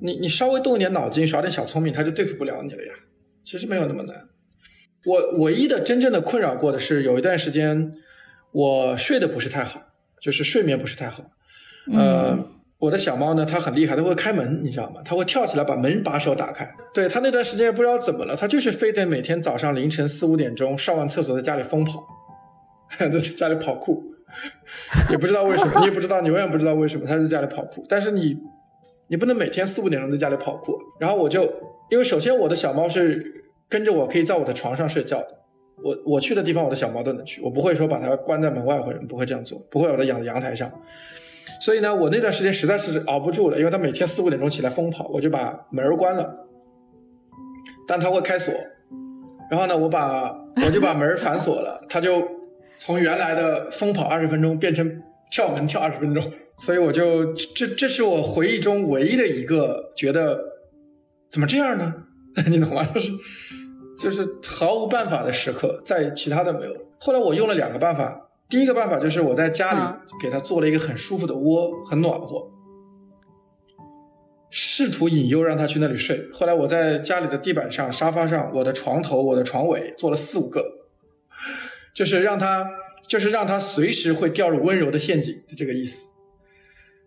[0.00, 2.92] 你你稍微动一点脑筋，耍点小聪明，它就对付不了你了呀。
[3.44, 4.16] 其实没有那么难。
[5.04, 7.92] 我唯一的真正的困扰过的是，有一段时间
[8.52, 9.80] 我睡得不是太好，
[10.20, 11.24] 就是睡眠不是太好。
[11.92, 12.38] 呃，
[12.78, 15.00] 我的小猫呢，它很厉害，它会开门，你知道吗？
[15.04, 16.72] 它会跳起来把门把手打开。
[16.94, 22.04] 对它那段时间也不知道怎么了，它就是非得每天早上凌晨四五点钟上完厕所在家里疯跑。
[22.98, 24.02] 在家里跑酷，
[25.10, 27.84] 也不知道为什么，你也不知道，你永远不知道为什么他在家里跑酷。
[27.88, 28.36] 但是你，
[29.08, 30.78] 你不能每天四五点钟在家里跑酷。
[31.00, 31.42] 然后我就，
[31.90, 35.28] 因为首先我的小猫是跟着我可以在我的床上睡觉的，
[35.82, 40.70] 我我去的地方，我的小猫都能去，我不会说把它关在门外或者不会这样做，不会把它养在阳台上。
[41.60, 46.46] 所以呢，我那段时间实在是熬不住了，因为它每天四五点钟起来疯跑，我就把门关了，
[47.86, 48.52] 但它会开锁。
[49.50, 50.32] 然后呢，我把
[50.64, 52.26] 我就把门反锁了，它就
[52.84, 56.22] 从原来的疯跑二十分钟变成跳门跳二十分钟。
[56.58, 60.38] 所以我就这这是我回忆中唯一的一个觉得
[61.30, 61.94] 怎么这样呢？
[62.46, 62.84] 你懂吗？
[62.92, 63.12] 就是
[63.98, 66.72] 就是毫无办法的时刻，在其他的没有。
[66.98, 69.80] 后来我用了两个办法，第一个办法就是我在家里
[70.20, 72.50] 给他做了一个很舒服的窝，很暖和，
[74.50, 76.20] 试图引诱让他去那里睡。
[76.32, 80.64] 后来我在家里的地板上、沙发上、我的床头、我的床尾做了四五个，
[81.94, 82.70] 就是让他
[83.06, 86.08] 就是让他随时会掉入温柔的陷阱，就这个意思。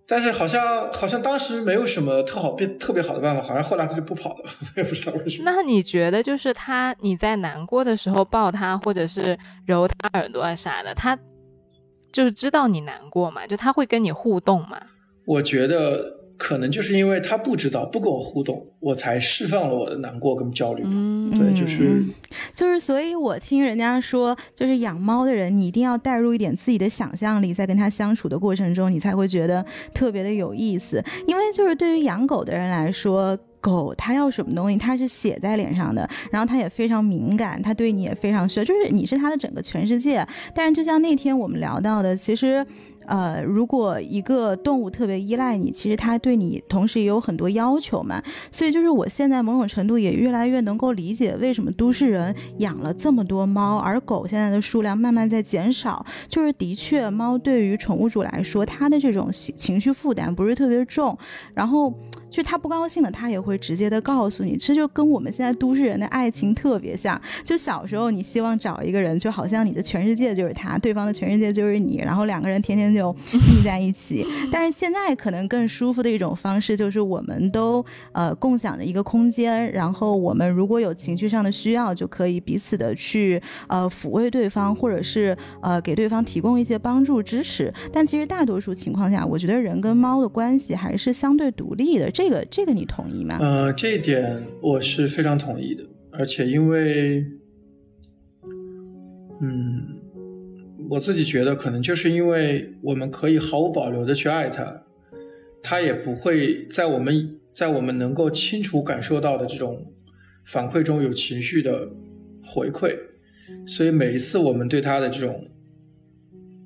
[0.07, 5.43] 但是好像好像当时没有什么特好变特别好的办法，好像后来他就不跑了， 我也不知道为什么。
[5.49, 11.17] 那你觉得就是他你在难过的时候抱他，或者是揉他耳朵啊啥的，他
[12.11, 13.47] 就是知道你难过嘛？
[13.47, 14.79] 就他会跟你互动嘛？
[15.25, 16.24] 我觉得。
[16.37, 20.83] 可能就是因为他不知道不跟我互动，我才释放了我的难过跟焦虑。
[20.85, 22.03] 嗯，对，就是
[22.53, 31.03] 就是，所以我听人家说，就是养猫的人，你一定要带入一点自己的想象力，在跟他相处的过程中，你才会觉得特别的有意思。
[31.25, 40.27] 因为就是对于养狗的人来说，狗它要什么东西，它是写在脸上的，然后它也非常敏感，它对你也非常需要，就是你是它的整个全世界。
[40.53, 42.65] 但是就像那天我们聊到的，其实。
[43.07, 48.21] 呃，如果一个动物特别依赖你，其实它对你同时也有很多要求嘛。
[48.51, 56.05] 所以就是我现在某种程度也越来越能够理解为什么都市人养了这么多猫，而狗现在的数量慢慢在减少。
[56.27, 61.17] 就是的确，猫对于宠物主来说，它的这种情情绪负担不是特别重。
[61.53, 61.93] 然后。
[62.29, 67.19] 就他不高兴了，他也会直接的告诉你，这就跟我们现在都市人的爱情特别像。
[67.43, 74.25] 就小时候你希望找一个人，就好像你的全世界就是他，对方的全世界就是你，然后两个人天天就腻在一起。
[74.51, 87.73] 但是现在可能更舒服的一种方式，就是我们都呃共享的一个空间，然后我们如果有情绪上的需要，就可以彼此的去呃抚慰对方，或者是呃给对方提供一些帮助支持。
[87.93, 92.11] 但其实大多数情况下，我觉得人跟猫的关系还是相对独立的。
[92.11, 93.37] 这这个这个你同意吗？
[93.39, 97.23] 呃，这一点我是非常同意的，而且因为，
[99.39, 100.01] 嗯，
[100.89, 104.85] 我自己觉得可能就是因为我们可以毫无保留的去爱他，
[105.61, 109.93] 他也不会在我们在我们能够清楚感受到的这种
[110.45, 111.87] 反馈中有情绪的
[112.43, 112.97] 回馈，
[113.67, 115.47] 所以每一次我们对他的这种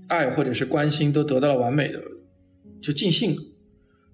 [0.08, 2.02] 爱或者是关心都得到了完美的
[2.82, 3.36] 就尽兴。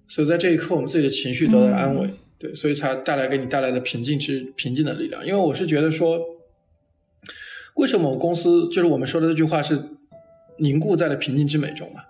[0.08, 5.26] 所以在这一刻，我们自己的情绪得到了安慰，对，所以才带来给你带来的平静之平静的力量。
[5.26, 6.20] 因为我是觉得说，
[7.74, 9.78] 为什么我公司就是我们说的这句话是
[10.58, 12.02] 凝固在了平静之美中嘛？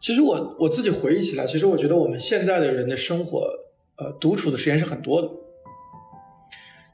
[0.00, 3.48] 其实我我自己回忆起来，其实我觉得我们现在的人的生活，
[3.96, 5.28] 呃，独处的时间是很多的，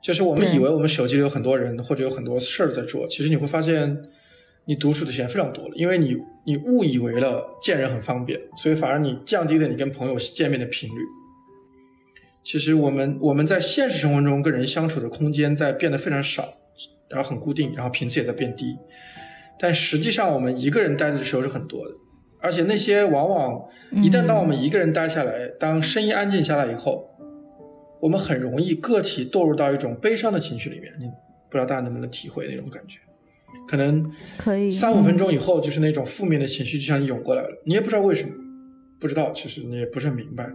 [0.03, 4.11] 就是我们以为我们手机里有很多人或者有很多事儿在做，其实你会发现。
[4.67, 11.01] 你独处的时间非常多了，因为你你误以为了见人很方便，所以反而你降低了你跟朋友见面的频率。
[12.45, 16.55] 其实我们我们在现实生活中跟人相处的空间在变得非常少，
[17.09, 18.77] 然后很固定，然后频次也在变低。
[19.59, 21.95] 但实际上我们一个人待着的时候是很多的，
[22.41, 27.09] 而且那些往往一旦当我们一个人待下来，当声音安静下来以后，
[28.01, 30.93] 我们很容易个体堕入到一种悲伤的情绪里面。
[30.99, 31.07] 你
[31.49, 32.99] 不知道大家能不能体会那种感觉？
[33.67, 38.33] 可能可以三五分钟以后，就是那种负面的情绪就像涌过来了，你也不知道为什么，
[39.01, 40.51] 不知道，其实你也不是很明白。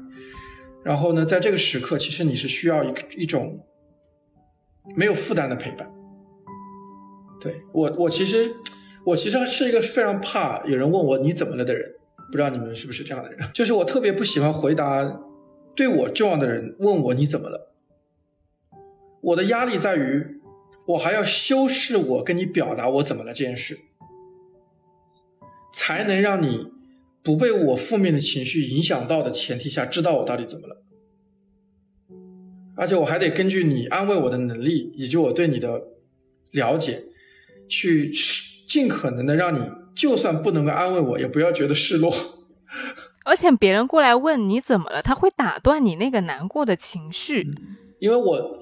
[0.83, 3.65] 然后呢，在这个时刻，其实你是需要一一种
[4.95, 5.91] 没有负担的陪伴。
[7.39, 8.53] 对我，我其实
[9.05, 11.87] 我其实是一个非常怕有人问我你怎么了的人，
[12.31, 13.39] 不知道你们是不是这样的人？
[13.53, 15.21] 就是我特别不喜欢回答
[15.75, 17.73] 对我重要的人问我你怎么了，
[19.21, 20.40] 我的压力在于。
[20.87, 23.79] 我还要修饰我跟你表达我怎么了这件事，
[25.73, 26.67] 才能让你
[27.23, 30.83] 不被我负面的情绪影响到的前提下，知道我到底怎么了。
[32.75, 35.81] 而且我还得根据你安慰我的能力以及我对你的
[36.51, 37.03] 了解，
[37.69, 38.11] 去
[38.67, 39.59] 尽可能的让你，
[39.95, 42.11] 就算不能够安慰我，也不要觉得失落。
[43.23, 47.47] 而且别人过来问你怎么了，他会打断你那个难过的情绪，
[47.99, 48.59] 因为我。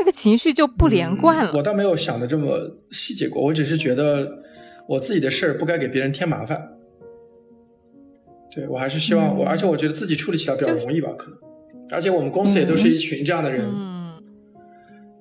[0.00, 1.52] 那个情绪就不连贯了。
[1.54, 4.42] 我倒没有想的这么细节过，我只是觉得
[4.88, 6.72] 我自己的事儿不该给别人添麻烦。
[8.50, 11.38] 对我还是希望我，而且我觉得自己处理起来比较容易吧，可能。
[11.90, 13.64] 而且我们公司也都是一群这样的人。
[13.70, 14.14] 嗯。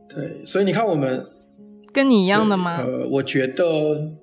[0.07, 1.25] 对，所以你看，我们
[1.91, 2.81] 跟你一样的吗？
[2.81, 4.13] 呃，我觉得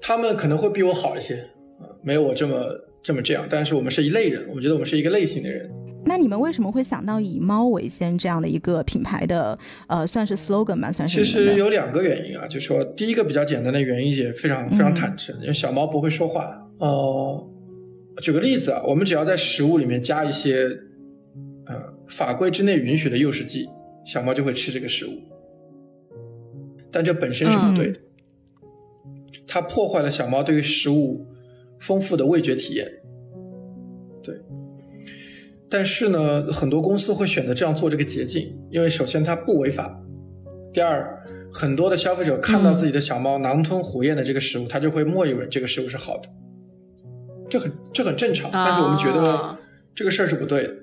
[0.00, 2.64] 他们可能会比我好一些，啊，没有我这么
[3.02, 3.46] 这么这样。
[3.50, 5.70] 但是我们是一类人，我觉得我们是一个类型的人。
[6.08, 10.90] 那你们为什么会想到以猫为先这样的一个品牌的呃，算是 slogan 吧？
[10.90, 11.24] 算是。
[11.24, 16.56] 其实有两个原因啊，就说第一个比较简单的原因也非常非常坦诚，因为小猫不会说话。
[16.78, 17.50] 呃，
[18.22, 20.68] 举个例子啊，我们只要在食物里面加一些
[21.66, 21.74] 呃
[22.06, 23.68] 法规之内允许的诱食剂，
[24.04, 25.10] 小猫就会吃这个食物。
[26.92, 27.98] 但这本身是不对的，
[29.46, 31.26] 它破坏了小猫对于食物
[31.78, 32.86] 丰富的味觉体验。
[35.68, 35.76] 对。
[35.78, 40.00] 但是呢，很多公司会选择这样做这个捷径，因为首先它不违法，
[40.72, 46.28] 第二，很多的消费者看到自己的小猫狼吞虎咽的这个食物，他就会默认这个食物是好的，
[47.50, 48.48] 这很这很正常。
[48.52, 49.58] 但是我们觉得
[49.92, 50.74] 这个事儿是不对的，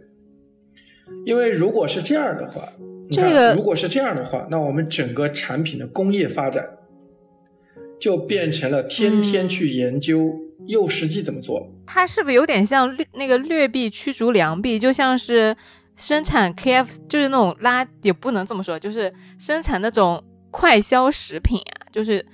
[1.25, 2.67] 因为如果是这样的话，
[3.09, 6.67] 这个如果是这样的话，那我们整个产品的工业发展
[7.99, 10.33] 就变成了天天去研究。
[10.67, 11.69] 诱食剂怎么做？
[11.85, 14.79] 它是不是有点像那个劣币驱逐良币？
[14.79, 15.55] 就像是
[15.95, 22.25] 生产 KF，就是那种拉，也不能这么说，就是生产那种快消食品啊，就是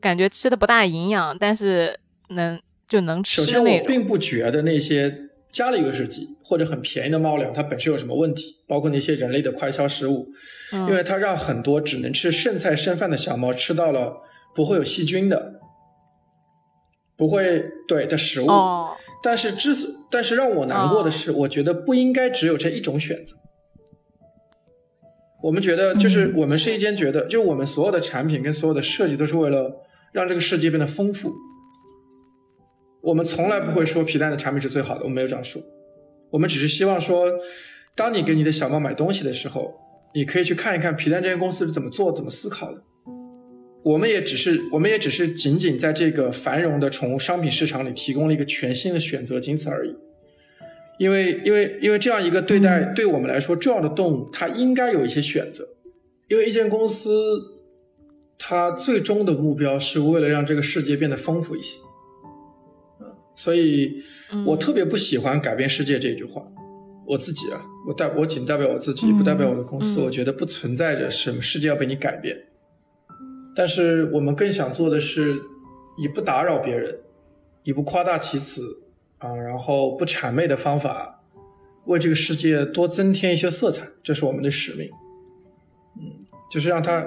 [0.00, 1.98] 感觉吃的不大营养，但是
[2.30, 10.28] 能就能吃首先，我并不觉得那些加了诱食剂或者很便宜的猫粮，它本身有什么问题，包括那些人类的快消食物，
[10.72, 14.22] 因为它让很多只能吃剩菜剩饭的小猫吃到了
[14.54, 15.55] 不会有细菌的。
[17.16, 18.46] 不会对的食物，
[19.22, 23.36] 但是之所但是让我难过的是，我觉得不应该只有这一种选择。
[25.42, 31.32] 我们觉得，就是我们是一间觉得，就我们所有的产品跟所有的设计都是为了让这个世界变得丰富。
[33.02, 35.62] 我们从来不会说皮蛋的产品是最好的，我们没有这样说。
[36.30, 37.30] 我们只是希望说，
[37.94, 39.74] 当你给你的小猫买东西的时候，
[40.14, 42.82] 你可以去看一看皮蛋这间公司是怎么做、怎么思考的。
[43.86, 49.94] 我们也只是，我们也只是仅仅在这个繁荣的宠物商品市场里提供了一个全新的选择，仅此而已。
[50.98, 55.68] 因为，因为，因为这样一个对待对我们来说重要的动物，它应该有一些选择。
[56.26, 57.40] 因为一间公司，
[58.36, 61.76] 它最终的目标是为了让这个世界变得丰富一些。
[63.36, 64.02] 所以
[64.44, 66.42] 我特别不喜欢“改变世界”这句话。
[67.06, 70.00] 我自己啊，我代我仅代表我自己，不代表我的公司。
[70.00, 72.36] 我觉得不存在着什么世界要被你改变。
[73.56, 75.40] 但是我们更想做的是，
[75.96, 77.00] 以不打扰别人，
[77.62, 78.82] 以不夸大其词
[79.16, 81.24] 啊，然后不谄媚的方法，
[81.86, 84.90] 为这个世界多增添一些色彩，这是我们的使命。
[85.98, 87.00] 嗯，就是让它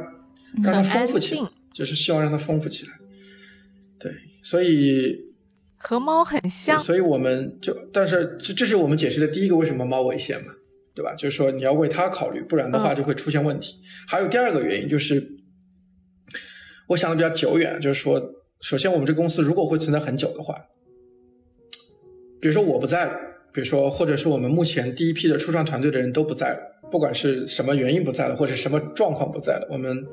[0.64, 2.94] 让它丰富起来，就是希望让它丰富起来。
[4.00, 5.34] 对，所以
[5.78, 10.52] 和猫很像，所以我们就，但是这这是我们解释的第一个为什么猫危险嘛，
[10.96, 11.14] 对吧？
[11.14, 13.76] 就是说你要为它考虑，不然的话就会出现问题。
[14.08, 15.36] 还有第二个原因就是。
[16.90, 18.20] 我想的比较久远，就是说，
[18.62, 20.56] 首先我们这公司如果会存在很久的话，
[22.42, 23.14] 比如说我不在了，
[23.54, 30.04] 比如说或者是我们目前第一批的初创团队的人都不在了，不管是什么原因不在了，或者什么状况不在了，我们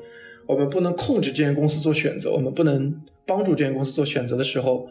[0.45, 4.87] 我们不能控制这间公司做选择，我们不能帮助这间公司做选择的时候，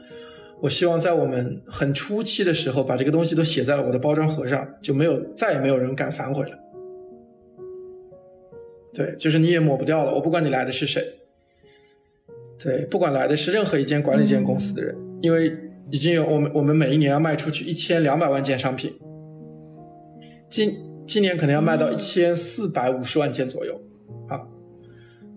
[0.61, 6.59] 我希望在我们很初期的时候把这个东西都写在了我的包装盒上，就没有再也没有人敢反悔了。
[8.93, 11.21] 对，就是你也抹不掉了，我不管你来的是谁。
[12.59, 15.53] 对，不管来的是任何一间管理这间公司的人，因为
[15.91, 18.93] 已经有我们，我们每一年要卖出去一千两百万件商品，
[20.49, 20.75] 今
[21.07, 23.79] 今年可能要卖到一千四百五十万件左右，
[24.29, 24.41] 啊，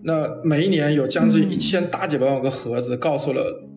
[0.02, 3.68] 那每一年有将近一千大几百万个盒子，告诉了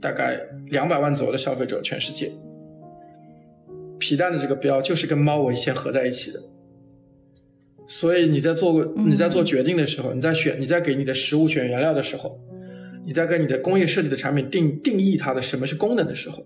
[0.00, 2.32] 大概两百万左右的消费者，全世界，
[3.98, 6.42] 皮蛋的这个标就是跟猫尾线合在一起的，
[7.86, 12.40] 所以你在做你在做决定的时候，你在选你在给你的食物选原料的时候。
[13.06, 16.44] 你在跟你的工业设计的产品定定义它的什么是功能的时候，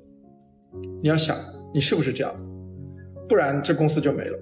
[1.02, 1.34] 你要想
[1.72, 2.36] 你是不是这样，
[3.26, 4.38] 不然这公司就没了。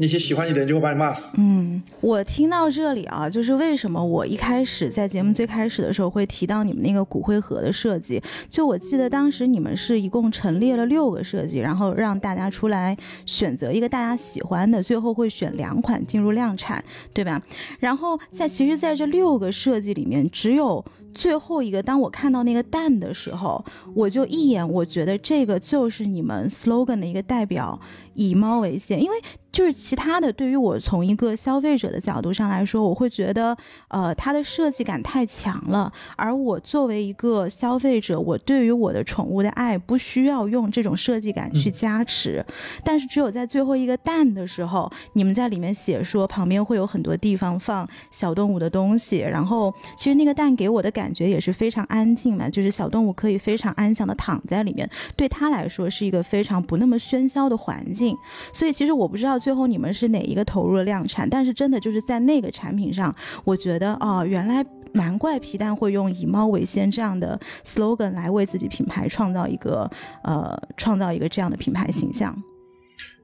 [0.00, 1.36] 那些喜欢你的人就会把你骂死。
[1.36, 8.20] 嗯，我听到这里啊，就是为什么我一开始在节目最开始的时候会提到你们那个骨灰盒的设计。
[8.48, 17.40] 就我记得当时你们是一共陈列了六个设计，然后让大家出来选择一个大家喜欢的，最后会选两款进入量产，对吧？
[17.78, 20.82] 然后在其实在这六个设计里面，只有
[21.14, 27.78] 最后一个，当我看到那个蛋的时候，我就一眼，我觉得这个就是你们 slogan 的一个代表。
[28.14, 29.16] 以猫为先，因为
[29.52, 33.56] 就是其他的，对于我从一个消费者的角度上来说，我会觉得，
[33.88, 35.90] 呃，它的设计感太强了。
[36.16, 42.44] 而我作为一个消费者，我对于我的宠物的爱不需要用这种设计感去加持。
[42.84, 58.14] 但是只有在最后一个蛋的时候，你们在里面写说旁边会有很多地方放小动物的东西，然后其实那个蛋给我的感感觉也是非常安静嘛，就是小动物可以非常安详的躺在里面，对它来说是一个非常不那么喧嚣的环境。
[58.52, 69.90] 所以其实我不知道最后你们是哪一个投入了量产，但是真的就是在那个产品上，我觉得哦，原来难怪皮蛋会用以猫为先这样的 slogan 来为自己品牌创造一个
[70.24, 72.36] 呃创造一个这样的品牌形象。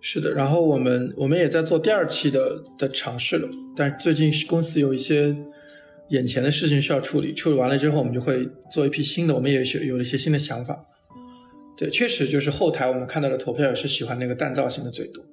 [0.01, 5.37] 是的，然后我们我们也在做第二期的的尝试了，但是最近公司有一些
[6.09, 10.84] 眼前的事情需要处理，处理完了之后我们就会做一批新的，我们也有有了一些新的想法。
[11.76, 15.24] 对，确实就是后台我们看到的投票也是喜欢那个蛋造型的最多。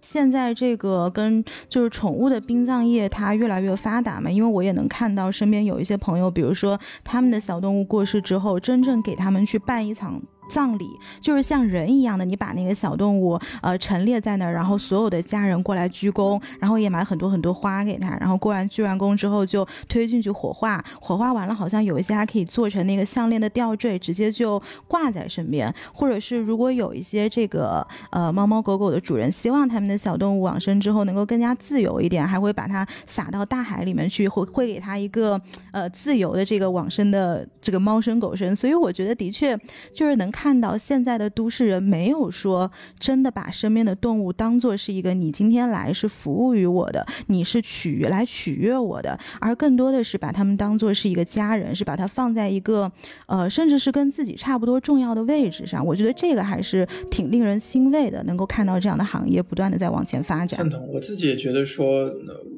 [0.00, 10.22] 现在这个跟就是宠物的殡葬业它越来越发达嘛，因为我也能看到身边有一些朋友，比如说他们的小动物过世之后，真正给他们去办一场。
[10.48, 35.40] 葬礼就是像人一样的，你把那个小动物呃陈列在那儿，然后所有的家人过来鞠躬，然后也买很多很多花给他，然后过完鞠完躬之后就推进去火化，火化完了好像有一些还可以做成那个项链的吊坠，直接就挂在身边，或者是如果有一些这个呃猫猫狗狗的主人希望他们的小动物往生之后能够更加自由一点，还会把它撒到大海里面去，会会给它一个
[35.72, 39.58] 呃自由的这个往生的这个猫生狗生，所以我觉得的确
[39.94, 40.33] 就是能。
[40.34, 42.68] 看到现在的都市人没有说
[42.98, 52.90] 真的把身边的动物当做是一个你今天来是服务于我的，你是取来取悦我的，而更多的是把他们当做是一个家人，是把它放在一个
[53.26, 55.86] 呃甚至是跟自己差不多重要的位置上。
[55.86, 60.58] 我觉得这个还是挺令人欣慰的，能够看到这样的行业不断的在往前发展。
[60.58, 62.10] 赞同，我自己也觉得说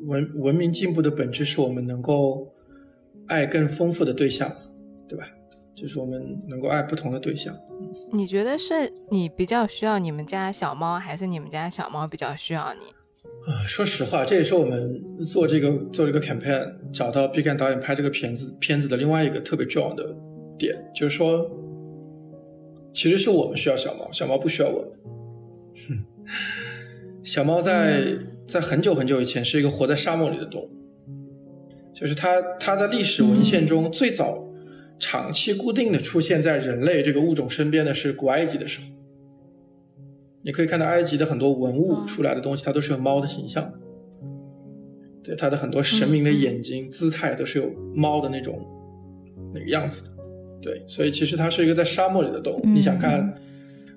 [0.07, 2.49] 文文明进步的本质是我们能够
[3.27, 4.51] 爱更丰富的对象，
[5.77, 7.55] 就是我们能够爱不同的对象。
[8.11, 12.81] 你觉得是你比较需要你们家小猫，还是你们家小猫比较需要你？
[13.53, 20.17] 啊，说实话，这也是我们做这个做这个 campaign 找到毕赣导演拍这个片子片子的另外一个特别重要的
[20.59, 21.49] 点，就是说，
[22.93, 24.91] 其实是我们需要小猫，小猫不需要我们。
[27.23, 28.17] 小猫在
[28.47, 30.71] 在很久很久以前是一个活在沙漠里的动物，
[31.93, 34.46] 就是它它在历史文献中最早。
[34.99, 38.87] 长期固定的出现在人类这个物种身边的是古埃及的时候，
[40.43, 43.73] 你可以看到埃及的很多文物出来的东西，它都是有猫的形象。
[45.23, 48.65] 对，它的很多神明的眼睛、姿态都是有猫的那种
[49.53, 50.11] 那个样子的。
[50.63, 52.61] 对，所以其实它是一个在沙漠里的动物。
[52.65, 53.35] 你想看，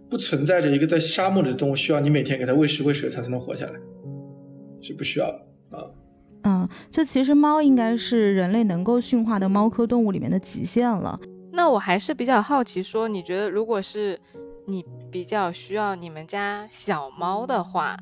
[0.10, 3.74] 不存在着一个在沙漠里的动物需要你每天给它喂食喂水它才能活下来，
[4.82, 5.86] 是不需要的啊。
[6.44, 11.20] 嗯，就其实猫应该是人类能够驯化的猫科动物里面的极限了。
[11.52, 14.18] 那我还是比较好奇，说你觉得如果是
[14.66, 17.98] 你比较需要你们家小猫的话，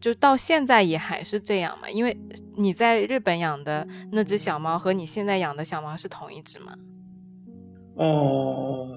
[0.00, 1.90] 就到现在也还是这样吗？
[1.90, 2.16] 因为
[2.56, 6.72] 你在日本养的那只小猫和你现在养的小猫是同一只吗？
[7.96, 8.88] 哦，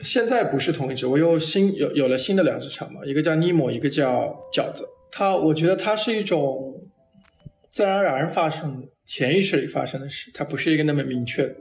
[0.00, 4.86] 现在不是同一只，我又新有有了新的两只小猫，一个叫尼莫，一个叫饺子。
[5.10, 6.76] 它，我觉得它是一种。
[7.70, 11.54] 自然而然发生的，潜意识里发生的事，它不是一个那么明确。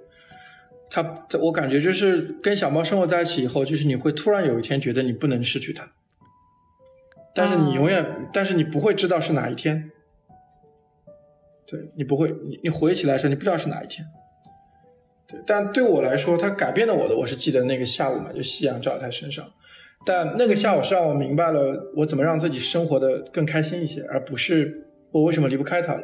[0.92, 5.92] 它，我感觉就是跟小猫生活在一起以后，就是你会突然有一天觉得你不能失去它，
[7.36, 9.92] 但是你永远，但是你不会知道是哪一天。
[11.68, 14.04] 对你不会，你你回忆起来的时候，你不知道是哪一天。
[15.28, 19.48] 对，但对我来说，它改变了我的，我是记得那个下午嘛，就夕阳照在它身上。
[20.04, 24.88] 但那个下午是让我明白了，我怎么让自己生活的更开心一些，而不是。
[25.12, 26.04] 我为什么离不开他了？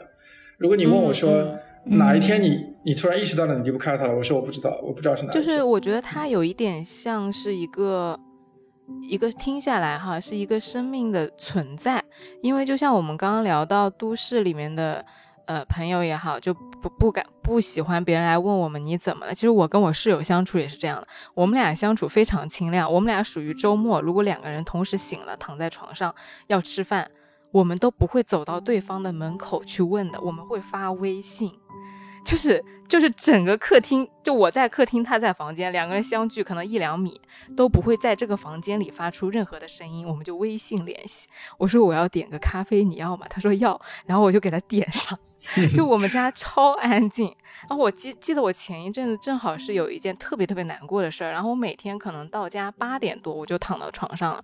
[0.57, 5.31] 如果你问我说哪一天你你突然意识到了你离不开他了，我说我不知道，我不知道是哪。
[5.31, 8.19] 就是我觉得他有一点像是一个
[9.09, 12.03] 一个听下来哈，是一个生命的存在。
[12.41, 15.05] 因为就像我们刚刚聊到都市里面的
[15.45, 19.33] 呃朋友也好，就不不敢不喜欢别人来问我们你怎么了。
[19.33, 22.91] 其实我跟我室友相处也是这样的，我们俩相处非常清亮。
[22.91, 26.15] 我们俩属于周末如果两个人同时醒了，躺在床上
[26.47, 27.11] 要吃饭。
[27.55, 31.49] 我们都不会走到对方的门口去问的，我们会发微信，
[32.25, 37.21] 就是就是整个客厅，就我在客厅，他在房间，两个人相距可能一两米，
[37.55, 41.27] 都不会在这个房间里发出任何的声音，我们就微信联系。
[41.59, 43.27] 我说我要点个咖啡，你要吗？
[43.29, 45.17] 他说要，然后我就给他点上。
[45.75, 47.33] 就我们家超安静。
[47.69, 54.43] 然后我记记得我前一阵子正好是有一件特别特别难过的事儿，然后我每天可能到家八点多我就躺到床上了，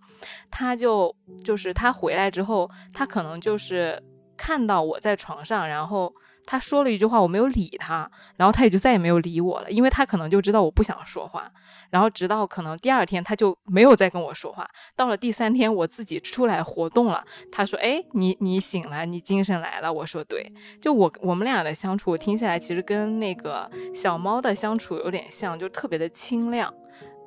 [0.51, 1.13] 他就
[1.43, 4.01] 就是他回来之后，他可能就是
[4.37, 6.13] 看到我在床上，然后。
[6.51, 11.49] 他说了一句话，我没有理他，然后他也就再也没有理我了，因为他可能就知道我不想说话。
[11.89, 14.69] 然后直到可能第二天，他就没有再跟我说话。
[14.93, 26.73] 到了第三天，我自己出来活动了，他说：“哎，你你醒了，你精神来了。”我说：“对。”就我我们俩的相处，我听起来其实跟那个小猫的相处有点像，就特别的清亮，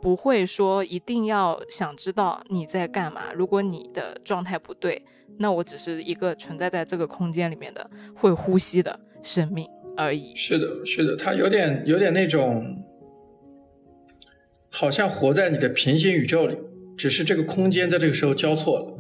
[0.03, 3.33] 不会说一定要想知道你在干嘛。
[3.35, 5.03] 如果你的状态不对。
[5.37, 9.67] 那我只是一个存在在这个空间里面的会呼吸的生命
[9.97, 10.33] 而已。
[10.37, 12.73] 是的，是的，它有点有点那种，
[14.71, 16.57] 好像活在你的平行宇宙里，
[16.97, 18.99] 只是这个空间在这个时候交错了。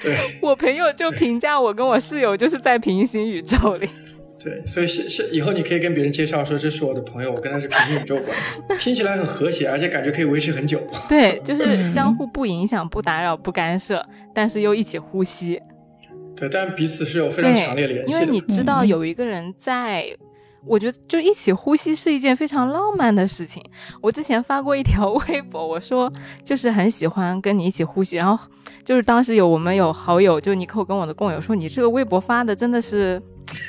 [0.00, 3.88] 对， 我朋友就评价我跟我室友就是在平行宇宙里。
[4.38, 10.80] 对，所以是是以后你可以跟别人介绍说这是我的朋友，我跟他是平行宇宙关系， 听起来很和谐，而且感觉可以维持很久。
[11.08, 15.60] 对，就是相互不影响、不打扰、不干涉，但是又一起呼吸。
[16.36, 18.12] 对，但彼此是有非常强烈联系。
[18.12, 20.06] 因为你知道有一个人在，
[20.64, 23.62] 我觉得就一起呼吸是一件非常浪漫的事情。
[24.00, 26.12] 我之前发过一条 微博，我说
[26.44, 28.46] 就是很喜欢跟你一起呼吸，然后
[28.84, 33.20] 就是当时有我们有好友，就尼克跟我的共友说你这个微博发的真的是。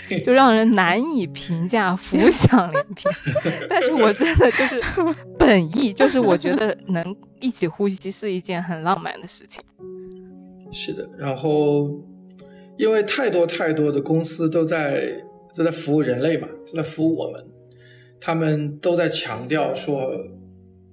[0.26, 3.14] 就让人难以评价，浮想联翩。
[3.70, 4.82] 但是我真的就是
[5.38, 9.64] 本意，就是我觉得能一起呼吸是一件很浪漫的事情。
[10.74, 11.92] 是的，然后
[12.78, 15.24] 因为太多太多的公司都在
[15.56, 17.46] 都在服务人类嘛，都在服务我们，
[18.22, 20.12] 他们都在强调说，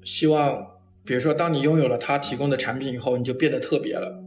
[0.03, 0.67] 希望
[1.05, 4.19] 比如说，当你拥有了他提供的产品以后，你就变得特别了，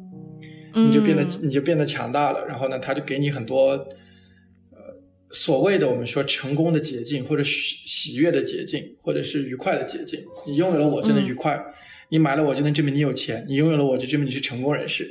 [0.73, 2.45] 你就变得你就变得强大了。
[2.45, 3.87] 然后呢，他就给你很多。
[5.29, 11.61] 所谓的我们说成功的捷径，或者喜喜悦的捷径，或者是愉快的捷径，你拥有了我就能愉快，
[12.07, 15.03] 你买了我就能证明你有钱，你拥有了我就证明你是成功人士，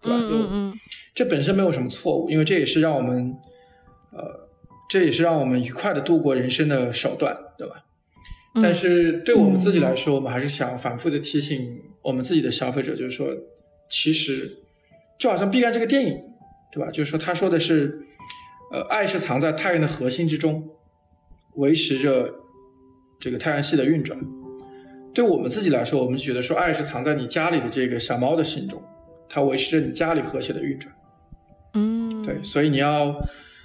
[0.00, 0.18] 对吧？
[0.22, 0.74] 嗯嗯，
[1.18, 3.34] 这本身没有什么错误，因为这也是让我们，
[4.12, 4.48] 呃，
[4.88, 7.74] 这也是让我们愉快的度过人生的手段，对吧？
[8.62, 13.34] 但是对我们自己来说，我们还是想反复的提醒我们自己的消费者，就是说，
[13.90, 14.58] 其实
[15.18, 16.16] 就好像毕赣这个电影，
[16.70, 16.88] 对吧？
[16.92, 18.04] 就是说他说的是。
[18.70, 20.62] 呃，爱是藏在太阳的核心之中，
[21.54, 22.30] 维持着
[23.18, 24.20] 这个太阳系的运转。
[25.14, 28.82] 对我们自己来说，我们觉得说，爱是藏在你家里的这个小猫的心中，
[29.26, 30.94] 它维持着你家里和谐的运转。
[31.78, 33.06] 嗯，对，所以你要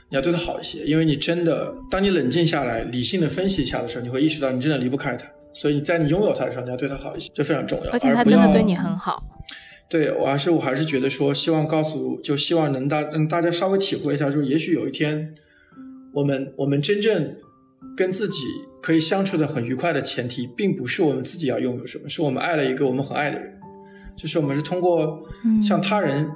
[0.10, 5.26] 你要对他好一些，因为你真的，当你冷静下来、理性的分析一下的时候，你会意识到你真的离不开他。
[5.54, 7.92] 所以在你拥有他的时候，你要对他好一些，这非常重要。
[7.92, 9.24] 而且它真的对你很好。
[9.90, 15.36] 对我还是我还是觉得说，希望告诉，就希望能大让大家稍微体会一下，说也许有一天，
[16.14, 17.36] 我们我们真正
[17.96, 18.40] 跟自己
[18.82, 23.54] 可以相处的很愉快的前提，并不是我们自己要拥有什么，是我们爱了一个我们很爱的人，
[24.18, 25.22] 就是我们是通过
[25.62, 26.28] 向他人，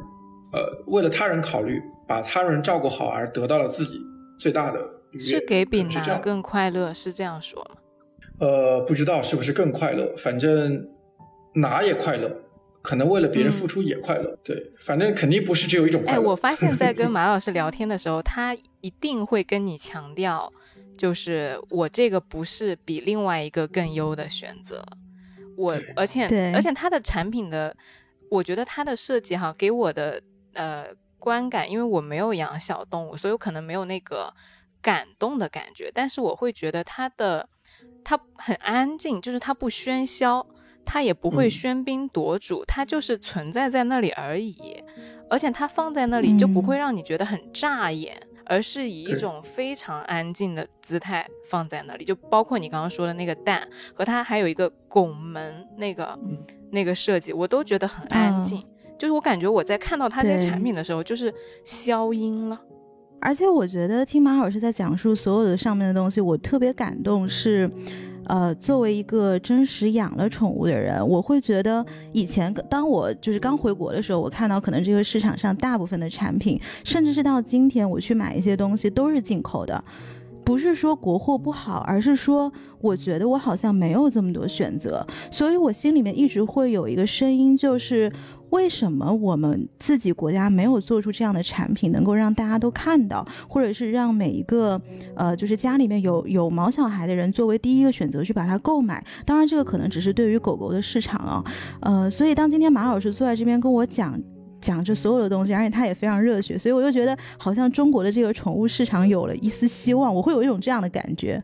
[0.57, 4.01] 呃，为了他人考虑，把他人照顾好而得到了自己
[4.39, 4.79] 最大的
[5.11, 5.23] 愉悦。
[5.23, 7.81] 是给比拿更快乐，是这样说吗？
[8.39, 10.89] 呃，不知道是不是更快乐，反正
[11.53, 12.43] 拿也快乐。
[12.81, 16.17] 可能为了别人付出也快乐，对，反正肯定不是只有一种快乐。
[16.17, 20.51] 哎，我发现，在跟 马老师聊天的时候，他一定会跟你强调，
[20.97, 24.81] 就是我这个不是比另外一个更优的选择。
[25.57, 27.75] 我，而且，而且他的产品的，
[28.29, 30.21] 我觉得他的设计哈，给我的
[30.57, 30.87] 呃
[31.17, 34.33] 观感，因为我没有养小动物，所以我可能没有那个
[34.81, 37.47] 感动的感觉，但是我会觉得它的，
[38.03, 40.45] 它很安静，就是它不喧嚣。
[40.89, 44.81] 它也不会喧宾夺主，它就是存在在那里而已，
[45.29, 52.05] 而且它放在那里就不会让你觉得很扎眼，而是以一种非常安静的姿态放在那里。
[52.05, 56.17] 就包括你刚刚说的那个蛋和它还有一个拱门那个
[56.71, 58.65] 那个设计，我都觉得很安静。
[58.97, 61.33] 就是我感觉我在看到它这些产品的时候，就是
[61.63, 62.59] 消音了。
[63.19, 67.69] 而且我觉得听马老师在讲述所有的上面的东西，我特别感动是。
[68.29, 79.81] 呃，作为一个真实养了宠物的人，我会觉得以前当我就是刚回国的时候，我看到可能这个市场上大部分的产品，甚至是到今天我去买一些东西都是进口的。
[80.43, 88.11] 不是说国货不好，而是说我觉得我好像没有这么多选择，所以我心里面一直会有一个声音，就是
[88.49, 94.81] 为什么我们自己国家没有做出这样的产品，能够让大家都看到，或者是让每一个
[95.15, 99.03] 呃，就是家里面有有毛小孩的人作为第一个选择去把它购买。
[99.25, 101.43] 当然，这个可能只是对于狗狗的市场啊，
[101.81, 104.19] 呃，所以当今天马老师坐在这边跟我讲。
[104.59, 111.41] 讲这所有的东西，而且他也非常热血，所以我就觉得好像中国的这个宠物市场有了一丝希望，我会有一种这样的感觉。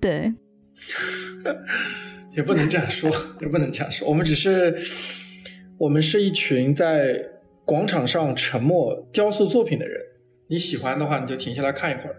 [0.00, 0.34] 对，
[2.36, 3.08] 也不能这样说，
[3.40, 4.08] 也不能这样说。
[4.08, 4.76] 我们只是，
[5.80, 7.26] 我们是一群在
[7.64, 9.98] 广场上沉默雕塑作品的人。
[10.48, 12.16] 你喜欢的话，你就停下来看一会儿；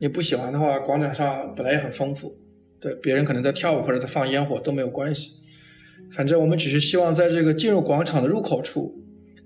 [0.00, 2.36] 你不喜欢的话，广场上本来也很丰富，
[2.80, 5.34] 对，别人可能在跳舞或者在放烟火都没有关系。
[6.10, 8.92] 反正我们只是希望在这个进入广场的入口处。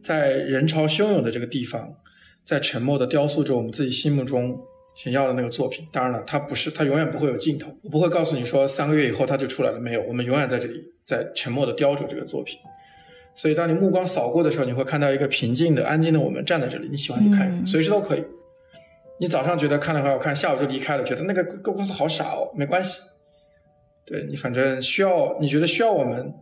[0.00, 1.96] 在人潮汹涌的这个地方，
[2.46, 4.58] 在沉默的雕塑着我们自己心目中
[4.96, 5.86] 想要的那个作品。
[5.92, 7.70] 当然了，它不是，它永远不会有尽头。
[7.82, 10.02] 我不会告诉你说三个月以后它就出来了，没有。
[10.04, 12.58] 我们永远在这里，在沉默的雕琢这个作品。
[13.34, 16.88] 所以，当你目光扫过的时候，你会看到一个平静的、安静的我们站在这里。
[16.88, 18.24] 你喜欢就看，随时都可以。
[19.18, 23.00] 你早上觉得看了很好看，下午就离开了，觉得那个公司好傻哦，没关系。
[24.04, 26.34] 对你，反正需要，你觉得需要我们。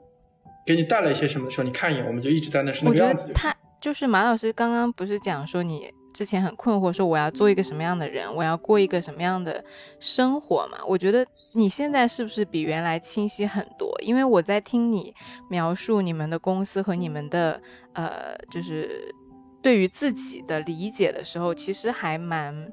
[0.64, 3.32] 给你带来一些什么的时候，你看一眼，我们就一直在那是那个样子。
[3.34, 9.64] 他就是马老师刚刚不是讲说你之前很困惑，说我要做一个什么样的人，我要过一个什么样的
[9.98, 10.78] 生活嘛？
[10.86, 13.92] 我觉得你现在是不是比原来清晰很多？
[14.02, 15.14] 因为我在听你
[15.48, 17.60] 描述你们的公司和你们的
[17.94, 19.14] 呃，就是
[19.60, 22.72] 对于自己的理解的时候，其实还蛮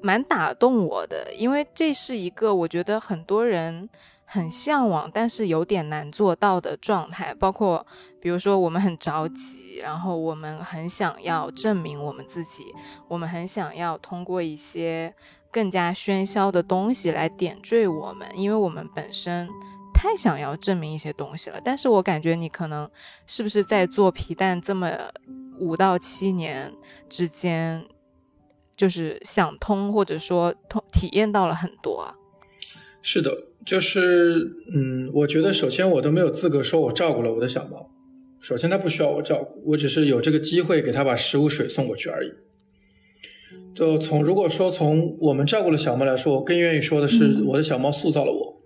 [0.00, 3.88] 蛮打动我的，因为这是一个我觉得很多人。
[4.24, 7.86] 很向往，但是有点难做到的状态，包括
[8.22, 12.62] 比如说我们很着急，然后我们很想要证明我们自己，
[13.08, 15.12] 我们很想要通过一些
[15.50, 19.48] 更加喧嚣的东西来点缀我们，因为我们本身
[19.92, 21.60] 太想要证明一些东西了。
[21.64, 22.88] 但是我感觉你可能
[23.26, 24.96] 是不是在做皮蛋这么
[25.58, 26.72] 五到七年
[27.08, 27.84] 之间，
[28.76, 32.14] 就是想通或者说通体验到了很多？
[33.02, 33.48] 是的。
[33.64, 37.88] 就是，嗯，我觉得首先我都没有资格说我照顾了我的小猫。
[38.42, 42.32] 首先，它不需要我照顾，我只是有这个机会给它把食物、水送过去而已。
[43.72, 48.60] 就从如果说从我们照顾的小猫来说，我更愿意说的是我的小猫塑造了我。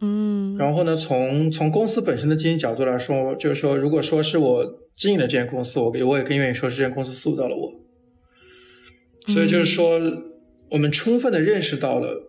[0.00, 0.56] 嗯。
[0.56, 4.64] 然后呢，从从公司本身的经营角度来说，就是说，如果说是我
[4.96, 7.70] 经营的这间公司，我我也更愿意说是这间公司塑造了我。
[9.32, 10.00] 所以就是说，
[10.70, 12.28] 我们充分的认识到了。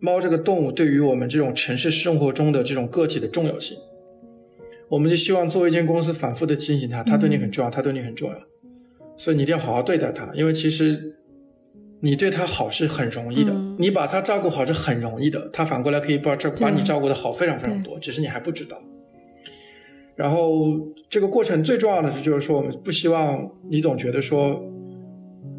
[0.00, 3.76] 猫这个动物对于我们这种城市生活中的这种个体的重要性，
[4.88, 8.36] 我们就希望作为一间公司反复的提醒他，他对你很重要，他对你很重要，
[9.16, 11.16] 所以你一定要好好对待他，因为其实
[12.00, 18.80] 你对他好是很容易的，你把他照顾好是很容易的，他反过来可以把这把你照顾的好非常非常多，只是你还不知道。
[20.16, 20.78] 然后
[21.08, 24.60] 这个过程最重要的是，就是说我们不希望你总觉得说，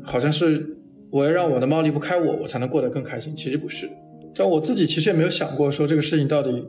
[0.04, 0.78] 好像是
[1.12, 3.90] 我要让我的猫离不开我，我才能过得更开心，其实不是。
[4.36, 6.66] 但我自己其实也没有想过说这个事情到底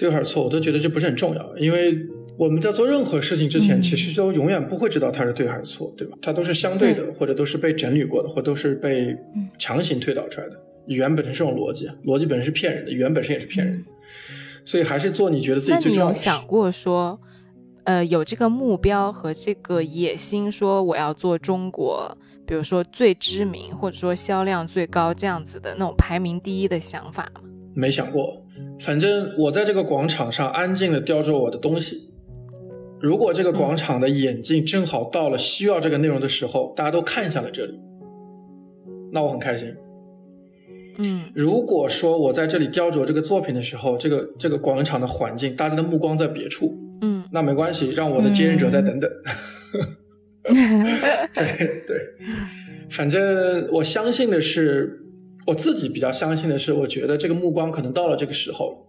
[0.00, 1.94] 对还是错，我都觉得这不是很重要，因为
[2.38, 6.16] 我们在做任何事情之前，其实都永远不会知道它是对还是错，对吧？
[6.22, 9.14] 它都是相对的，或者都是被整理过的，或都是被
[9.58, 10.58] 强行推导出来的。
[10.86, 13.84] 语言本身是种逻辑，逻辑本身是骗人的，语言本身也是骗人的，
[14.64, 16.12] 所以还是做你觉得自己最重要的。
[16.12, 17.20] 那你有想过说，
[17.84, 22.16] 呃，有这个目标和这个野心，说我要做中国？
[22.46, 27.42] 比如说最知名，或者说销量最高这样子的那种排名第一的想法吗？
[27.74, 28.42] 没想过，
[28.80, 32.08] 反正我在这个广场上安静的雕琢我的东西。
[33.00, 37.80] 如果这个广场的眼镜正好到了需要这个内容的时候，大家都看向了这里，
[39.10, 39.74] 那我很开心。
[40.98, 49.10] 嗯，如果说我在这里雕琢这个作品的时候，这个这个广场的环境，大家的目光在别处，嗯，那没关系，让我的接任者再等等。
[51.32, 51.96] 对对，
[52.90, 54.99] 反正我相信的是，
[55.50, 58.86] 我自己比较相信的是，我觉得这个目光可能到了这个时候，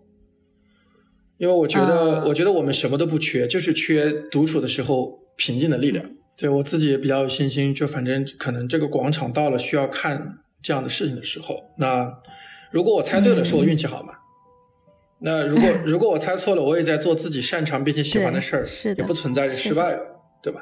[1.38, 6.05] 因为我觉得，我觉得我们什么都不缺，就是缺独处的时候平静的力量。
[6.38, 12.12] 对我自己也比较有信心，就反正可能这个广场到了需要看这样的事情的时候，那
[12.72, 14.14] 如果我猜对了，是我运气好嘛？
[15.20, 19.99] 那如果 如果我猜错了，我也在做自己擅长并且喜欢的事儿，也不存在着失败了，
[20.41, 20.62] 对吧？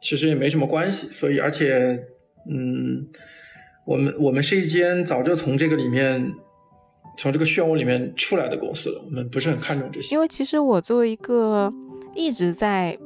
[0.00, 2.04] 其实也没什么关系，所以而且，
[2.50, 3.06] 嗯，
[3.84, 6.32] 我们我们是一间早就从这个里面，
[7.16, 9.02] 从这个漩涡里面出来的公司了。
[9.04, 10.14] 我们不是很看重这些。
[10.14, 11.72] 因为其实我作为一个
[12.14, 12.96] 一直在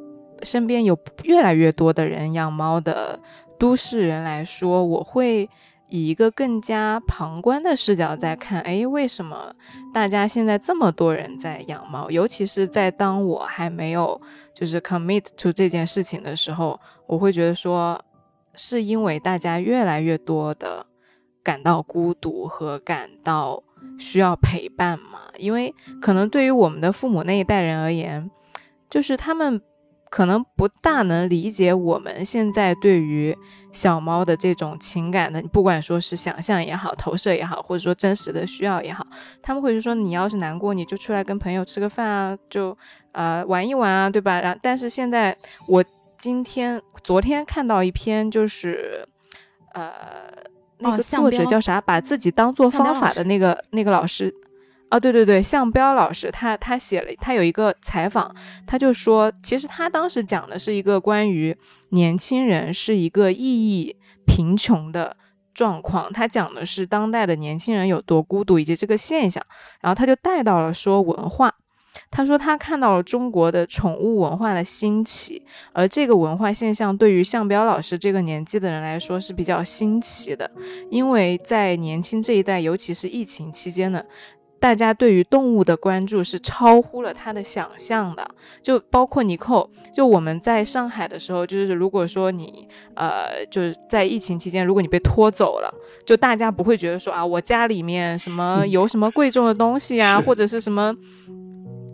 [0.43, 3.19] 身边有越来越多的人养猫的
[3.59, 5.49] 都市人来说，我会
[5.89, 9.55] 以一个更加旁观的视角在看，哎，为什么
[9.95, 12.11] 大家现在这么多人在养猫？
[12.11, 14.21] 尤其是在当我还没有
[14.53, 17.99] 就是 commit to 这件事情的时候，我会觉得说，
[18.57, 20.87] 是因为大家越来越多的
[21.43, 23.63] 感到孤独和感到
[23.99, 25.21] 需要陪伴嘛？
[25.37, 28.31] 因为可能对于我们的父母那一代人而言，
[28.91, 29.61] 就是他们。
[30.09, 33.37] 可能不大能理解我们现在对于
[33.73, 39.05] 小猫的这种情感的，不管说是想象也好，投射也好，或者说真实的需要也好，
[39.43, 42.75] 他们会说你要是难过，你就出来跟朋友吃个饭啊，就
[43.13, 44.41] 呃玩一玩啊，对吧？
[44.41, 45.37] 然但是现在
[45.67, 45.85] 我
[46.19, 49.07] 今天昨天看到一篇就是
[49.73, 50.33] 呃
[50.79, 54.35] 那个作者叫啥，把自己当做方法的那个那个老师。
[54.89, 58.33] 啊，对对对，向彪老师，他他写了，他有一个采访，
[58.69, 61.57] 他就说，其实他当时讲的是一个关于
[61.89, 65.17] 年轻人是一个意义贫穷的
[65.53, 69.45] 状况，他讲的是当代的年轻人有多孤独以及这个现象，
[69.81, 71.53] 然后他就带到了说文化，
[72.11, 75.43] 他说他看到了中国的宠物文化的兴起，
[75.73, 80.51] 而这个文化现象对于向彪老师这个年纪的人来说是比较新奇的，
[80.91, 84.03] 因为在年轻这一代，尤其是疫情期间呢。
[84.59, 88.27] 大家对于动物的关注是超乎了他的想象的，
[88.63, 95.73] 就包括尼寇，就我们在上海的时候，就是如果说你呃就是在疫情期间，如果你被拖走了，
[96.07, 100.93] 就大家不会觉得说啊，我家里面什么有什么贵重的东西啊，或者是什么，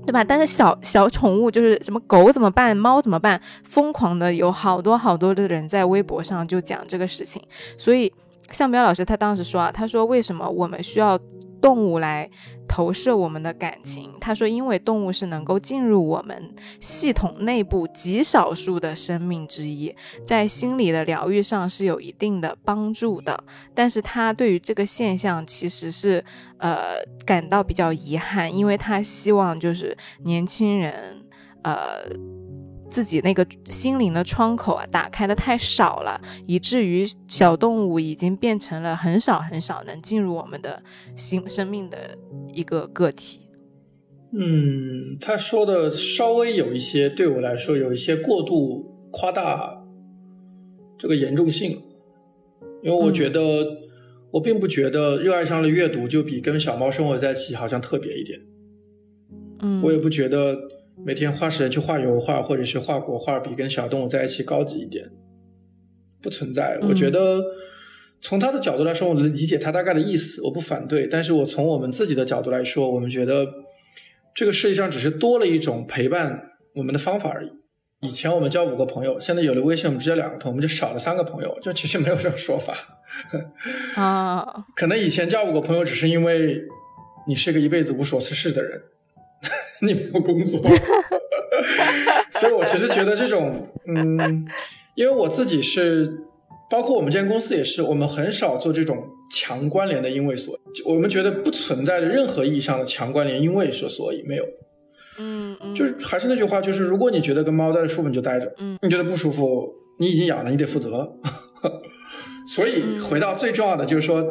[0.07, 0.23] 对吧？
[0.25, 7.43] 但是小小宠物就是什么狗怎么办，猫怎么办，疯狂的有好多好多的人在微博上就讲这个事情，
[7.79, 8.13] 所以
[8.51, 11.19] 向彪老师他当时说啊，他说为什么我们需要。
[11.63, 12.29] 动物来
[12.73, 14.11] 投射我们的感情。
[14.19, 19.95] 他说，因为动物是能够进入我们系统内部极少数的生命之一，
[20.25, 23.45] 在心理的疗愈上是有一定的帮助的。
[23.75, 26.25] 但是他对于这个现象其实是
[26.57, 26.95] 呃
[27.27, 29.95] 感到比较遗憾，因为他希望就是
[30.25, 31.23] 年轻人
[31.63, 32.09] 呃。
[32.93, 40.83] 自己那个心灵的窗口啊，打开的太少了，以至于小动物已经变成了很少很少能进入我们的
[41.17, 41.97] 心生命的
[42.53, 43.49] 一个个体。
[44.33, 49.83] 嗯，他说的稍微有一些，对我来说有一些过度夸大
[50.99, 51.83] 这个严重性，
[52.83, 53.67] 因为我觉得
[54.33, 58.39] 我并不觉得热爱上了阅读就比跟小猫生活在一起好像特别一点。
[59.61, 60.59] 嗯，我也不觉得。
[60.97, 65.11] 每天花时间去画油画，或者是画国画，比跟小动物在一起高级一点，
[66.21, 66.79] 不存在。
[66.83, 67.43] 我觉得
[68.21, 71.07] 从他的角度来说，我能理解他大概的意思，我不反对。
[71.07, 73.47] 但是我从我们自己的角度来说，我们觉得
[74.35, 77.51] 这个世界上只是多了一种陪伴我们的方法而已。
[78.01, 81.59] 以前我们交五个朋友，现在有了微信，我们只交两个朋友，我们就少了三个朋友。
[81.63, 82.77] 就其实没有这种说法
[83.95, 84.45] 啊。
[84.77, 86.63] 可能以前交五个朋友，只是因为
[87.27, 88.81] 你是个一辈子无所事事的人。
[89.85, 90.61] 你没有工作，
[92.39, 94.47] 所以我其实觉得这种，嗯，
[94.95, 96.09] 因为我自己是，
[96.71, 99.03] 包括我们这间公司也是，我们很少做这种
[99.35, 100.57] 强关联的因为所，
[100.87, 104.45] 我们觉得不存在着任何意义上的强关联，因为说所以没有，
[105.19, 109.69] 嗯嗯，就是还是那句话，就是如果你觉得跟猫待着舒服，你就待着，嗯，你觉得不舒服，
[109.99, 111.13] 你已经养了，你得负责，
[112.47, 114.31] 所以回到最重要的就是说，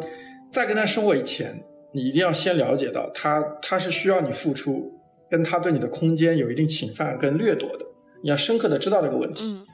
[0.50, 5.01] 在跟它生活以前，你一定要先了解到它，它是需要你付出。
[5.32, 7.86] 跟他对你的空间有一定侵犯跟掠夺的，
[8.22, 9.64] 你要深刻的知道这个问题。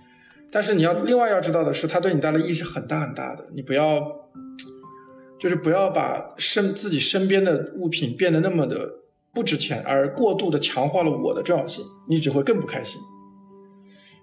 [0.52, 3.44] 但是你要另外要知道的是，他对你带来意义是很大很大的。
[3.56, 4.00] 你不要，
[5.36, 8.88] 就是不要把身自己身边的物品变得那么的
[9.34, 13.00] 不值钱，而过度的强化了我的重要性，你只会更不开心。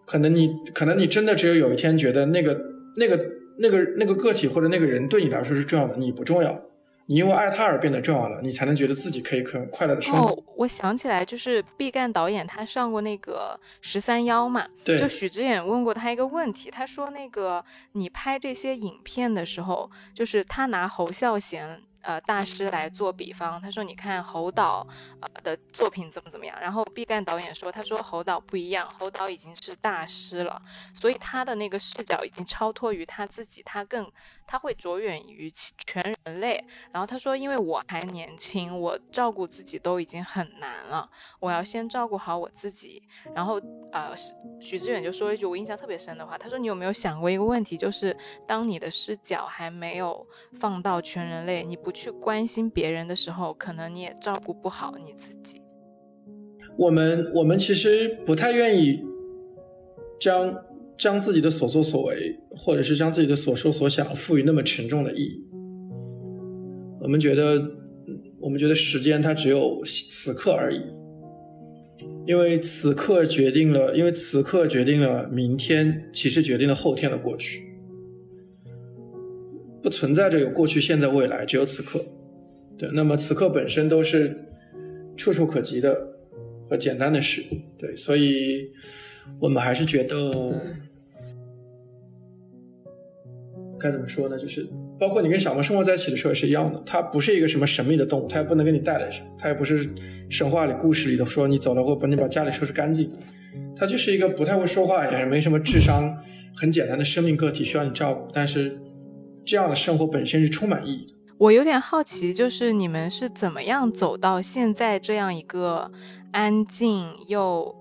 [0.06, 2.58] 可能你可能你真的只有有一天觉得那个
[2.96, 3.20] 那个
[3.60, 6.62] 那个那个个体或者那个人对你来说是重要的，你不重要。
[7.08, 10.30] 你因为爱他而变得重要了，你才能觉得自己可以很快乐的生活。
[10.30, 21.82] 哦，我想起来，就是毕赣导演他上过那个十三幺嘛，对，就许知远问过他一个问题，他说那个你拍这些影片的时候，就是他拿侯孝贤。
[22.08, 24.86] 呃，大师来做比方，他说：“你看侯导
[25.22, 30.62] 呃的作品怎么怎么样？”然后毕赣导演说：“他说侯导不一样，侯导已经是大师了，
[30.94, 34.08] 所以他的那个视角已经超脱于他自己，他更
[34.46, 36.64] 他会着眼于全人类。
[36.94, 43.02] 然后他说：因为我还年轻，我照顾自己都已经很难了，我要先照顾好我自己。
[43.34, 43.60] 然后
[43.92, 44.14] 呃，
[44.62, 48.16] 许知远就说了一句我印象特别深的话，他说：你有没有想过一个问题，就是
[48.46, 50.24] 当你的视角还没有
[50.60, 55.62] 放到全人类，你不。”去关心别人的时候，可能你也照顾不好你自己。
[56.78, 59.02] 我们我们其实不太愿意
[60.20, 60.54] 将
[60.98, 65.46] 将自己的所作所为，或者是将自己的所说所想赋予那么沉重的意义。
[67.02, 67.62] 我们觉得，
[68.40, 70.82] 我们觉得时间它只有此刻而已，
[72.26, 77.62] 因为此刻决定了，因为此刻决定了明天，其实决定了后天的过去。
[79.84, 82.04] 不存在着有过去、现在、未来，只有此刻。
[82.76, 84.36] 对，那么此刻本身都是
[85.16, 85.96] 触手可及的
[86.68, 87.44] 和简单的事。
[87.78, 88.68] 对，所以
[89.40, 90.60] 我们还是觉得
[93.80, 94.38] 该怎么说呢？
[94.38, 94.68] 就是
[95.00, 99.90] 包括你跟小猫生活在一起的时候也是一样的，它不是一个什么神秘的动物，它也不能给你带来什么，它也不是
[100.30, 103.12] 神话里、故事里的说你走了会把你把家里收拾干净，
[103.76, 106.18] 它就是一个不太会说话，也没什么智商，
[106.56, 108.80] 很简单的生命个体需要你照顾，但是。
[109.48, 111.14] 这样的生活本身是充满意义的。
[111.38, 115.92] 我有点好奇，就是你们是怎么样走到现在这样一个
[116.32, 117.76] 安静又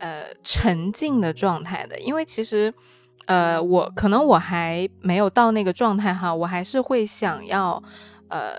[0.00, 1.96] 呃沉静的状态的？
[2.00, 2.74] 因为其实，
[3.26, 7.80] 呃，我可能我还没有到那个状态哈，我还是会想要，
[8.28, 8.54] 呃，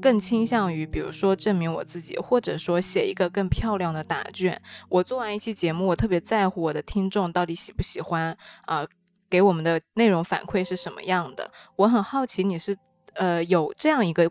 [0.00, 4.60] 更倾向于比如说证明我自己，或者说写一个更漂亮的答卷。
[4.88, 8.34] 我做完一期节目，我特别在乎我的听众到底喜不喜欢
[8.64, 8.86] 啊。
[9.30, 11.50] 给我们的内容反馈是什么样的？
[11.74, 12.76] 我很好奇，你是
[13.14, 14.30] 呃有这样一个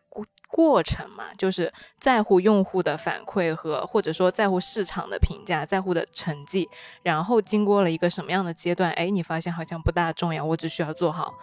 [0.54, 1.26] 过过程嘛？
[1.36, 6.70] 就是在乎用户的反馈和或者说在乎市场的评价，在乎的成绩，
[7.02, 8.92] 然后经过了一个什么样的阶段？
[8.92, 11.34] 哎，你发现好像不大重要，我只需要做好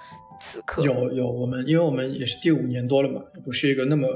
[0.40, 0.82] 此刻。
[0.82, 4.06] 有有，我们因为我们也是第五年多了嘛，不是一个那么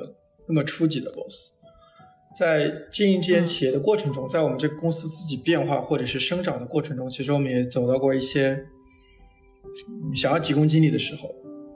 [0.48, 1.52] 那么初级的公司，
[2.38, 8.64] 在经营这间企业的过程中，在我们这个公司自己变化或者是生长的过程中，其实我们也走到过一些。
[10.14, 11.34] 想要急功近利的时候，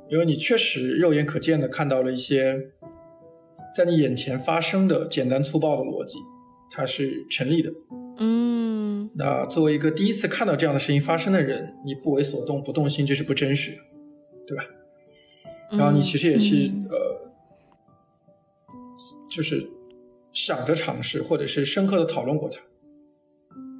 [0.08, 2.56] 因为你确实肉眼可见的看到了一些
[3.78, 6.18] 在你眼前发生的简单粗暴的逻辑，
[6.68, 7.70] 它是成立的。
[8.18, 13.78] 嗯，那作为一个第一次看到这样的事情发生的人，你不为所动、不动心，这是不真实的，
[14.48, 14.64] 对吧？
[15.70, 17.30] 然后你其实也是呃，
[19.30, 19.70] 就是
[20.32, 22.58] 想着尝试，或者是深刻的讨论过它，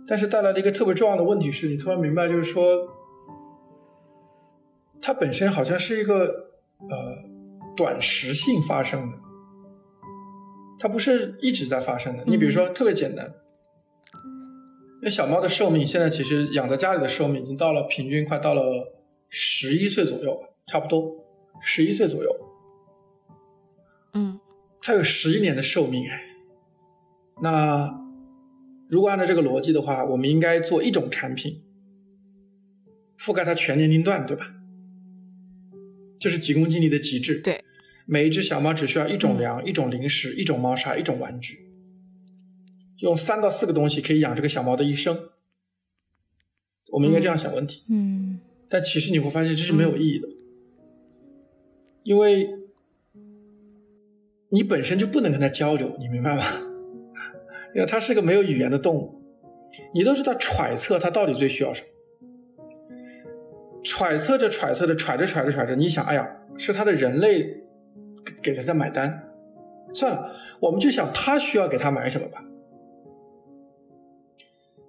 [0.07, 2.94] 但是带来的一个特别重要的问题是，你突然明白，就是说。
[5.01, 6.26] 它本身好像是一个
[6.90, 6.96] 呃
[7.76, 9.16] 短时性发生的，
[10.79, 12.24] 它不是一直在发生的。
[12.26, 13.26] 你比如说特别简单，
[15.01, 18.62] 因为小猫的寿命现在其实养在家里的寿命已经到了平均快到了
[19.29, 21.12] 十一岁左右，差不多
[21.61, 22.31] 十一岁左右。
[24.14, 24.39] 嗯，
[24.81, 26.22] 它有十一年的寿命哎。
[27.43, 27.95] 那
[28.89, 31.62] 如果按照这个逻辑的话，我们应该做一种产品，
[33.18, 34.47] 覆盖它全年龄段，对吧？
[36.18, 37.41] 这是急功近利的极致。
[37.43, 37.62] 对，
[38.11, 41.59] 每一只小猫只需要一种粮、一种零食、一种猫砂、一种玩具，
[43.00, 45.28] 用三到四个东西可以养这个小猫的一生。
[46.90, 47.84] 我们应该这样想问题。
[47.90, 48.40] 嗯。
[48.70, 50.26] 但其实你会发现这是没有意义的，
[52.02, 52.48] 因为
[54.50, 56.44] 你本身就不能跟它交流，你明白吗？
[57.76, 59.22] 因为它是个没有语言的动物，
[59.94, 61.88] 你都是在揣测它到底最需要什么。
[63.84, 67.67] 揣测着揣测着揣着揣着揣着，你想，哎呀，是它的人类
[68.43, 69.31] 给他在买单，
[69.93, 72.45] 算了，我们就想他需要给他买什么吧。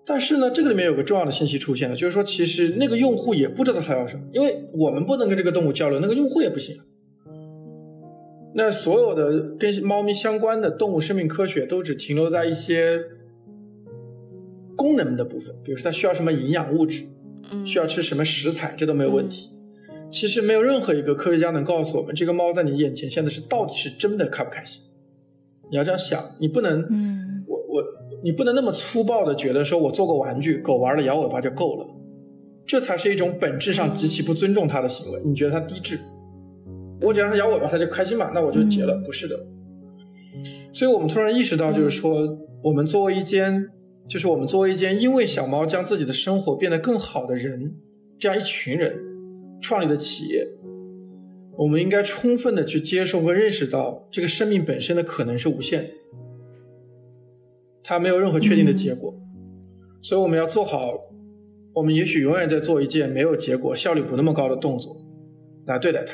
[0.06, 6.78] 但是呢，这个里面有个重要的信息出现了，就是说，其实那个用户也不知道他要什么，因为我们不能跟这个动物交流，那个用户也不行。
[8.56, 13.04] 那所有的跟猫咪相关的动物生命科学都只停留在一些
[14.76, 17.04] 功能的部分，比如说它需要什么营养物质。
[17.66, 19.50] 需要吃什么食材，这都没有问题。
[20.12, 24.82] 其实没有任何一个科学家能告诉我们，这个猫在你眼前现在是到底是真的开不开心。
[25.72, 27.84] 你要这样想，你不能，嗯，我我，
[28.24, 31.86] 你不能那么粗暴的觉得说我做个玩具，狗玩了摇尾巴就够了，
[32.66, 35.20] 这才是一种本质上极其不尊重它的行为。
[35.24, 36.00] 你觉得它低智？
[37.02, 38.96] 我只要它摇尾巴它就开心嘛，那我就结了？
[39.06, 39.40] 不是的。
[40.74, 43.70] 所以我们突然意识到，就是说，我们作为一间。
[44.08, 47.76] 就是我们作为一间因为小猫将自己的生活变得更好的人，
[48.20, 48.92] 这样一群人
[49.62, 50.48] 创立的企业，
[51.58, 55.90] 我们应该充分的去接受和认识到这个生命本身的可能是无限的，
[57.84, 59.14] 它没有任何确定的结果，
[60.02, 60.94] 所以我们要做好，
[61.74, 64.96] 我们也许永远在做一件没有结果、效率不那么高的动作
[65.66, 66.14] 来对待它，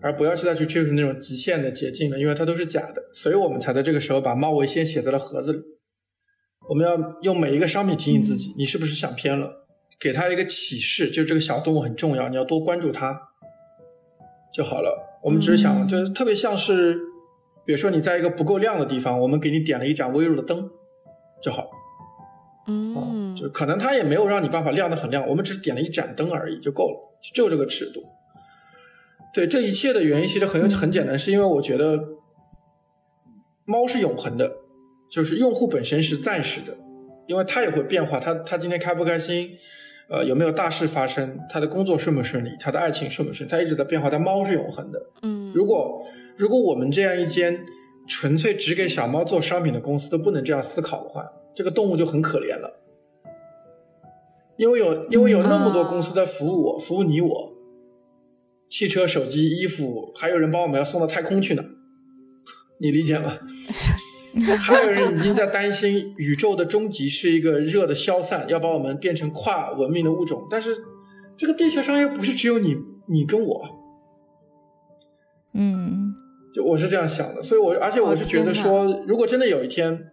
[0.00, 5.60] 而不要去再去追逐那种极限的捷径了，因为它都是假的，所以我们才在这个时候把猫为先写在了盒子里。
[6.68, 9.61] 我们要用每一个商品提醒自己，你是不是想偏了？
[10.02, 13.28] 给他一个启示，就是这个小动物很重要，你要多关注它
[14.52, 15.20] 就好了。
[15.22, 16.98] 我们只是想，就是特别像是，
[17.64, 20.68] 比如说你在一个不够亮的地方，我们给你点了一盏微弱的灯
[21.40, 21.70] 就好。
[22.66, 28.02] 嗯，就可能它也没有让你办法亮得很亮，我们只是点了一盏灯而已就够了，就这个尺度。
[29.32, 31.98] 对这一切的原因其实很很简单，是因为我觉得
[33.64, 34.52] 猫是永恒的，
[35.10, 36.76] 就是用户本身是暂时的，
[37.28, 39.48] 因为它也会变化，它它今天开不开心，
[40.08, 45.00] 呃有没有大事发生，他的工作顺不顺利，他的爱情顺不顺，他一直在变化，但猫是永恒的。
[45.22, 47.64] 嗯，如果如果我们这样一间
[48.08, 51.24] 纯粹只给小猫做商品的公司都不能这样思考的话，
[51.54, 52.80] 这个动物就很可怜了。
[54.58, 57.52] 因为有因为有那么多公司在服务我，服务你我，
[58.68, 61.64] 汽车、手机、衣服，还有人把我们要送到太空去呢，
[62.78, 63.38] 你理解吗？
[64.58, 70.76] 还有人已经在担心宇宙的终极是一个热的消散，要把我们变成跨文明的物种，但是
[71.36, 72.76] 这个地球上又不是只有你
[73.06, 73.64] 你跟我，
[75.54, 76.14] 嗯
[76.54, 80.12] 就我是这样想的，所以我而且我是觉得说，如果真的有一天，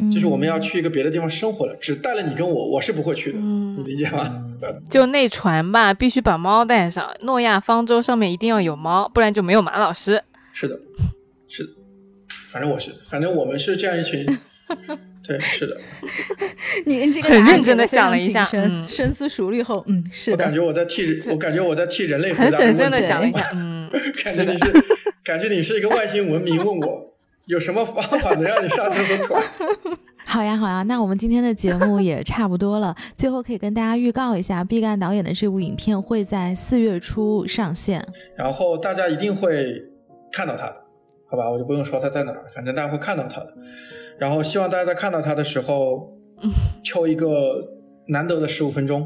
[0.00, 4.44] 嗯，就是我们要去一个别的地方生活了，只带了你跟我，我是不会去的，嗯你理解吗？
[4.90, 7.08] 就内传吧，必须把猫带上。
[7.22, 10.22] 诺亚方舟上面一定要有猫，不然就没有马老师。
[10.52, 10.76] 是的，
[11.46, 11.70] 是的，
[12.48, 14.26] 反正我是，反正我们是这样一群，
[15.22, 15.76] 对，是的，
[16.86, 23.90] 你这个很认真地给得非常想了一下嗯深思熟虑后，嗯，是的我感，觉我在替，我感觉我在替人类回很答问题审慎的想了一下， 嗯，
[24.24, 24.72] 感觉你是，
[25.22, 27.14] 感觉你是一个外星文明，问我
[27.46, 29.34] 有什么方法能让你上厕所吐？
[30.24, 32.94] 好呀，好呀，那我们今天的节目也差不多了。
[33.16, 38.06] 最后可以跟大家预告一下，毕赣导演的这部影片会在四月初上线。
[38.36, 39.82] 然后大家一定会
[40.30, 40.76] 看到它的，
[41.30, 41.50] 好吧？
[41.50, 43.52] 我就不用说他在哪儿，反正大家会看到他的。
[44.18, 46.16] 然后希望大家在看到他的时候，
[46.82, 47.62] 抽一个
[48.06, 49.04] 难得的十五分钟，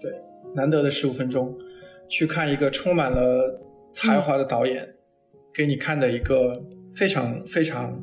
[0.00, 0.12] 对，
[0.54, 1.54] 难得的十五分钟，
[2.08, 3.60] 去看一个充满了
[3.92, 4.88] 才华的导演、
[5.52, 6.52] 给你看的一个
[6.94, 8.00] 非常非常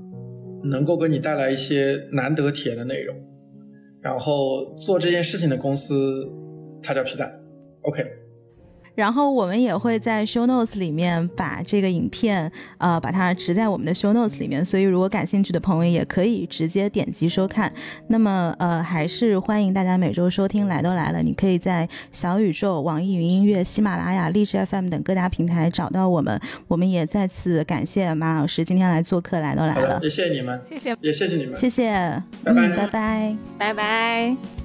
[0.63, 3.15] 能够给你带来一些难得体验的内容。
[4.01, 6.29] 然后做这件事情的公司，
[6.83, 7.33] 它叫皮蛋
[7.81, 8.05] ，OK。
[8.95, 17.71] 然后我们也会在 show notes 里面把这个影片，呃，把它植在我们的 show notes 里面，所以如果感兴趣的朋友也可以直接点击收看。
[18.07, 26.39] 那么，呃，还是欢迎大家每周收听《来都来了》，你可以在小宇宙、网易云音乐、喜马拉雅、荔枝 FM 等各大平台找到我们。
[26.67, 31.91] 我们也再次感谢马老师今天来做客《来都来了，》，也谢谢你们，谢谢，也谢谢你们，谢谢，
[32.43, 33.37] 拜拜嗯，拜拜。
[33.57, 34.64] 拜拜。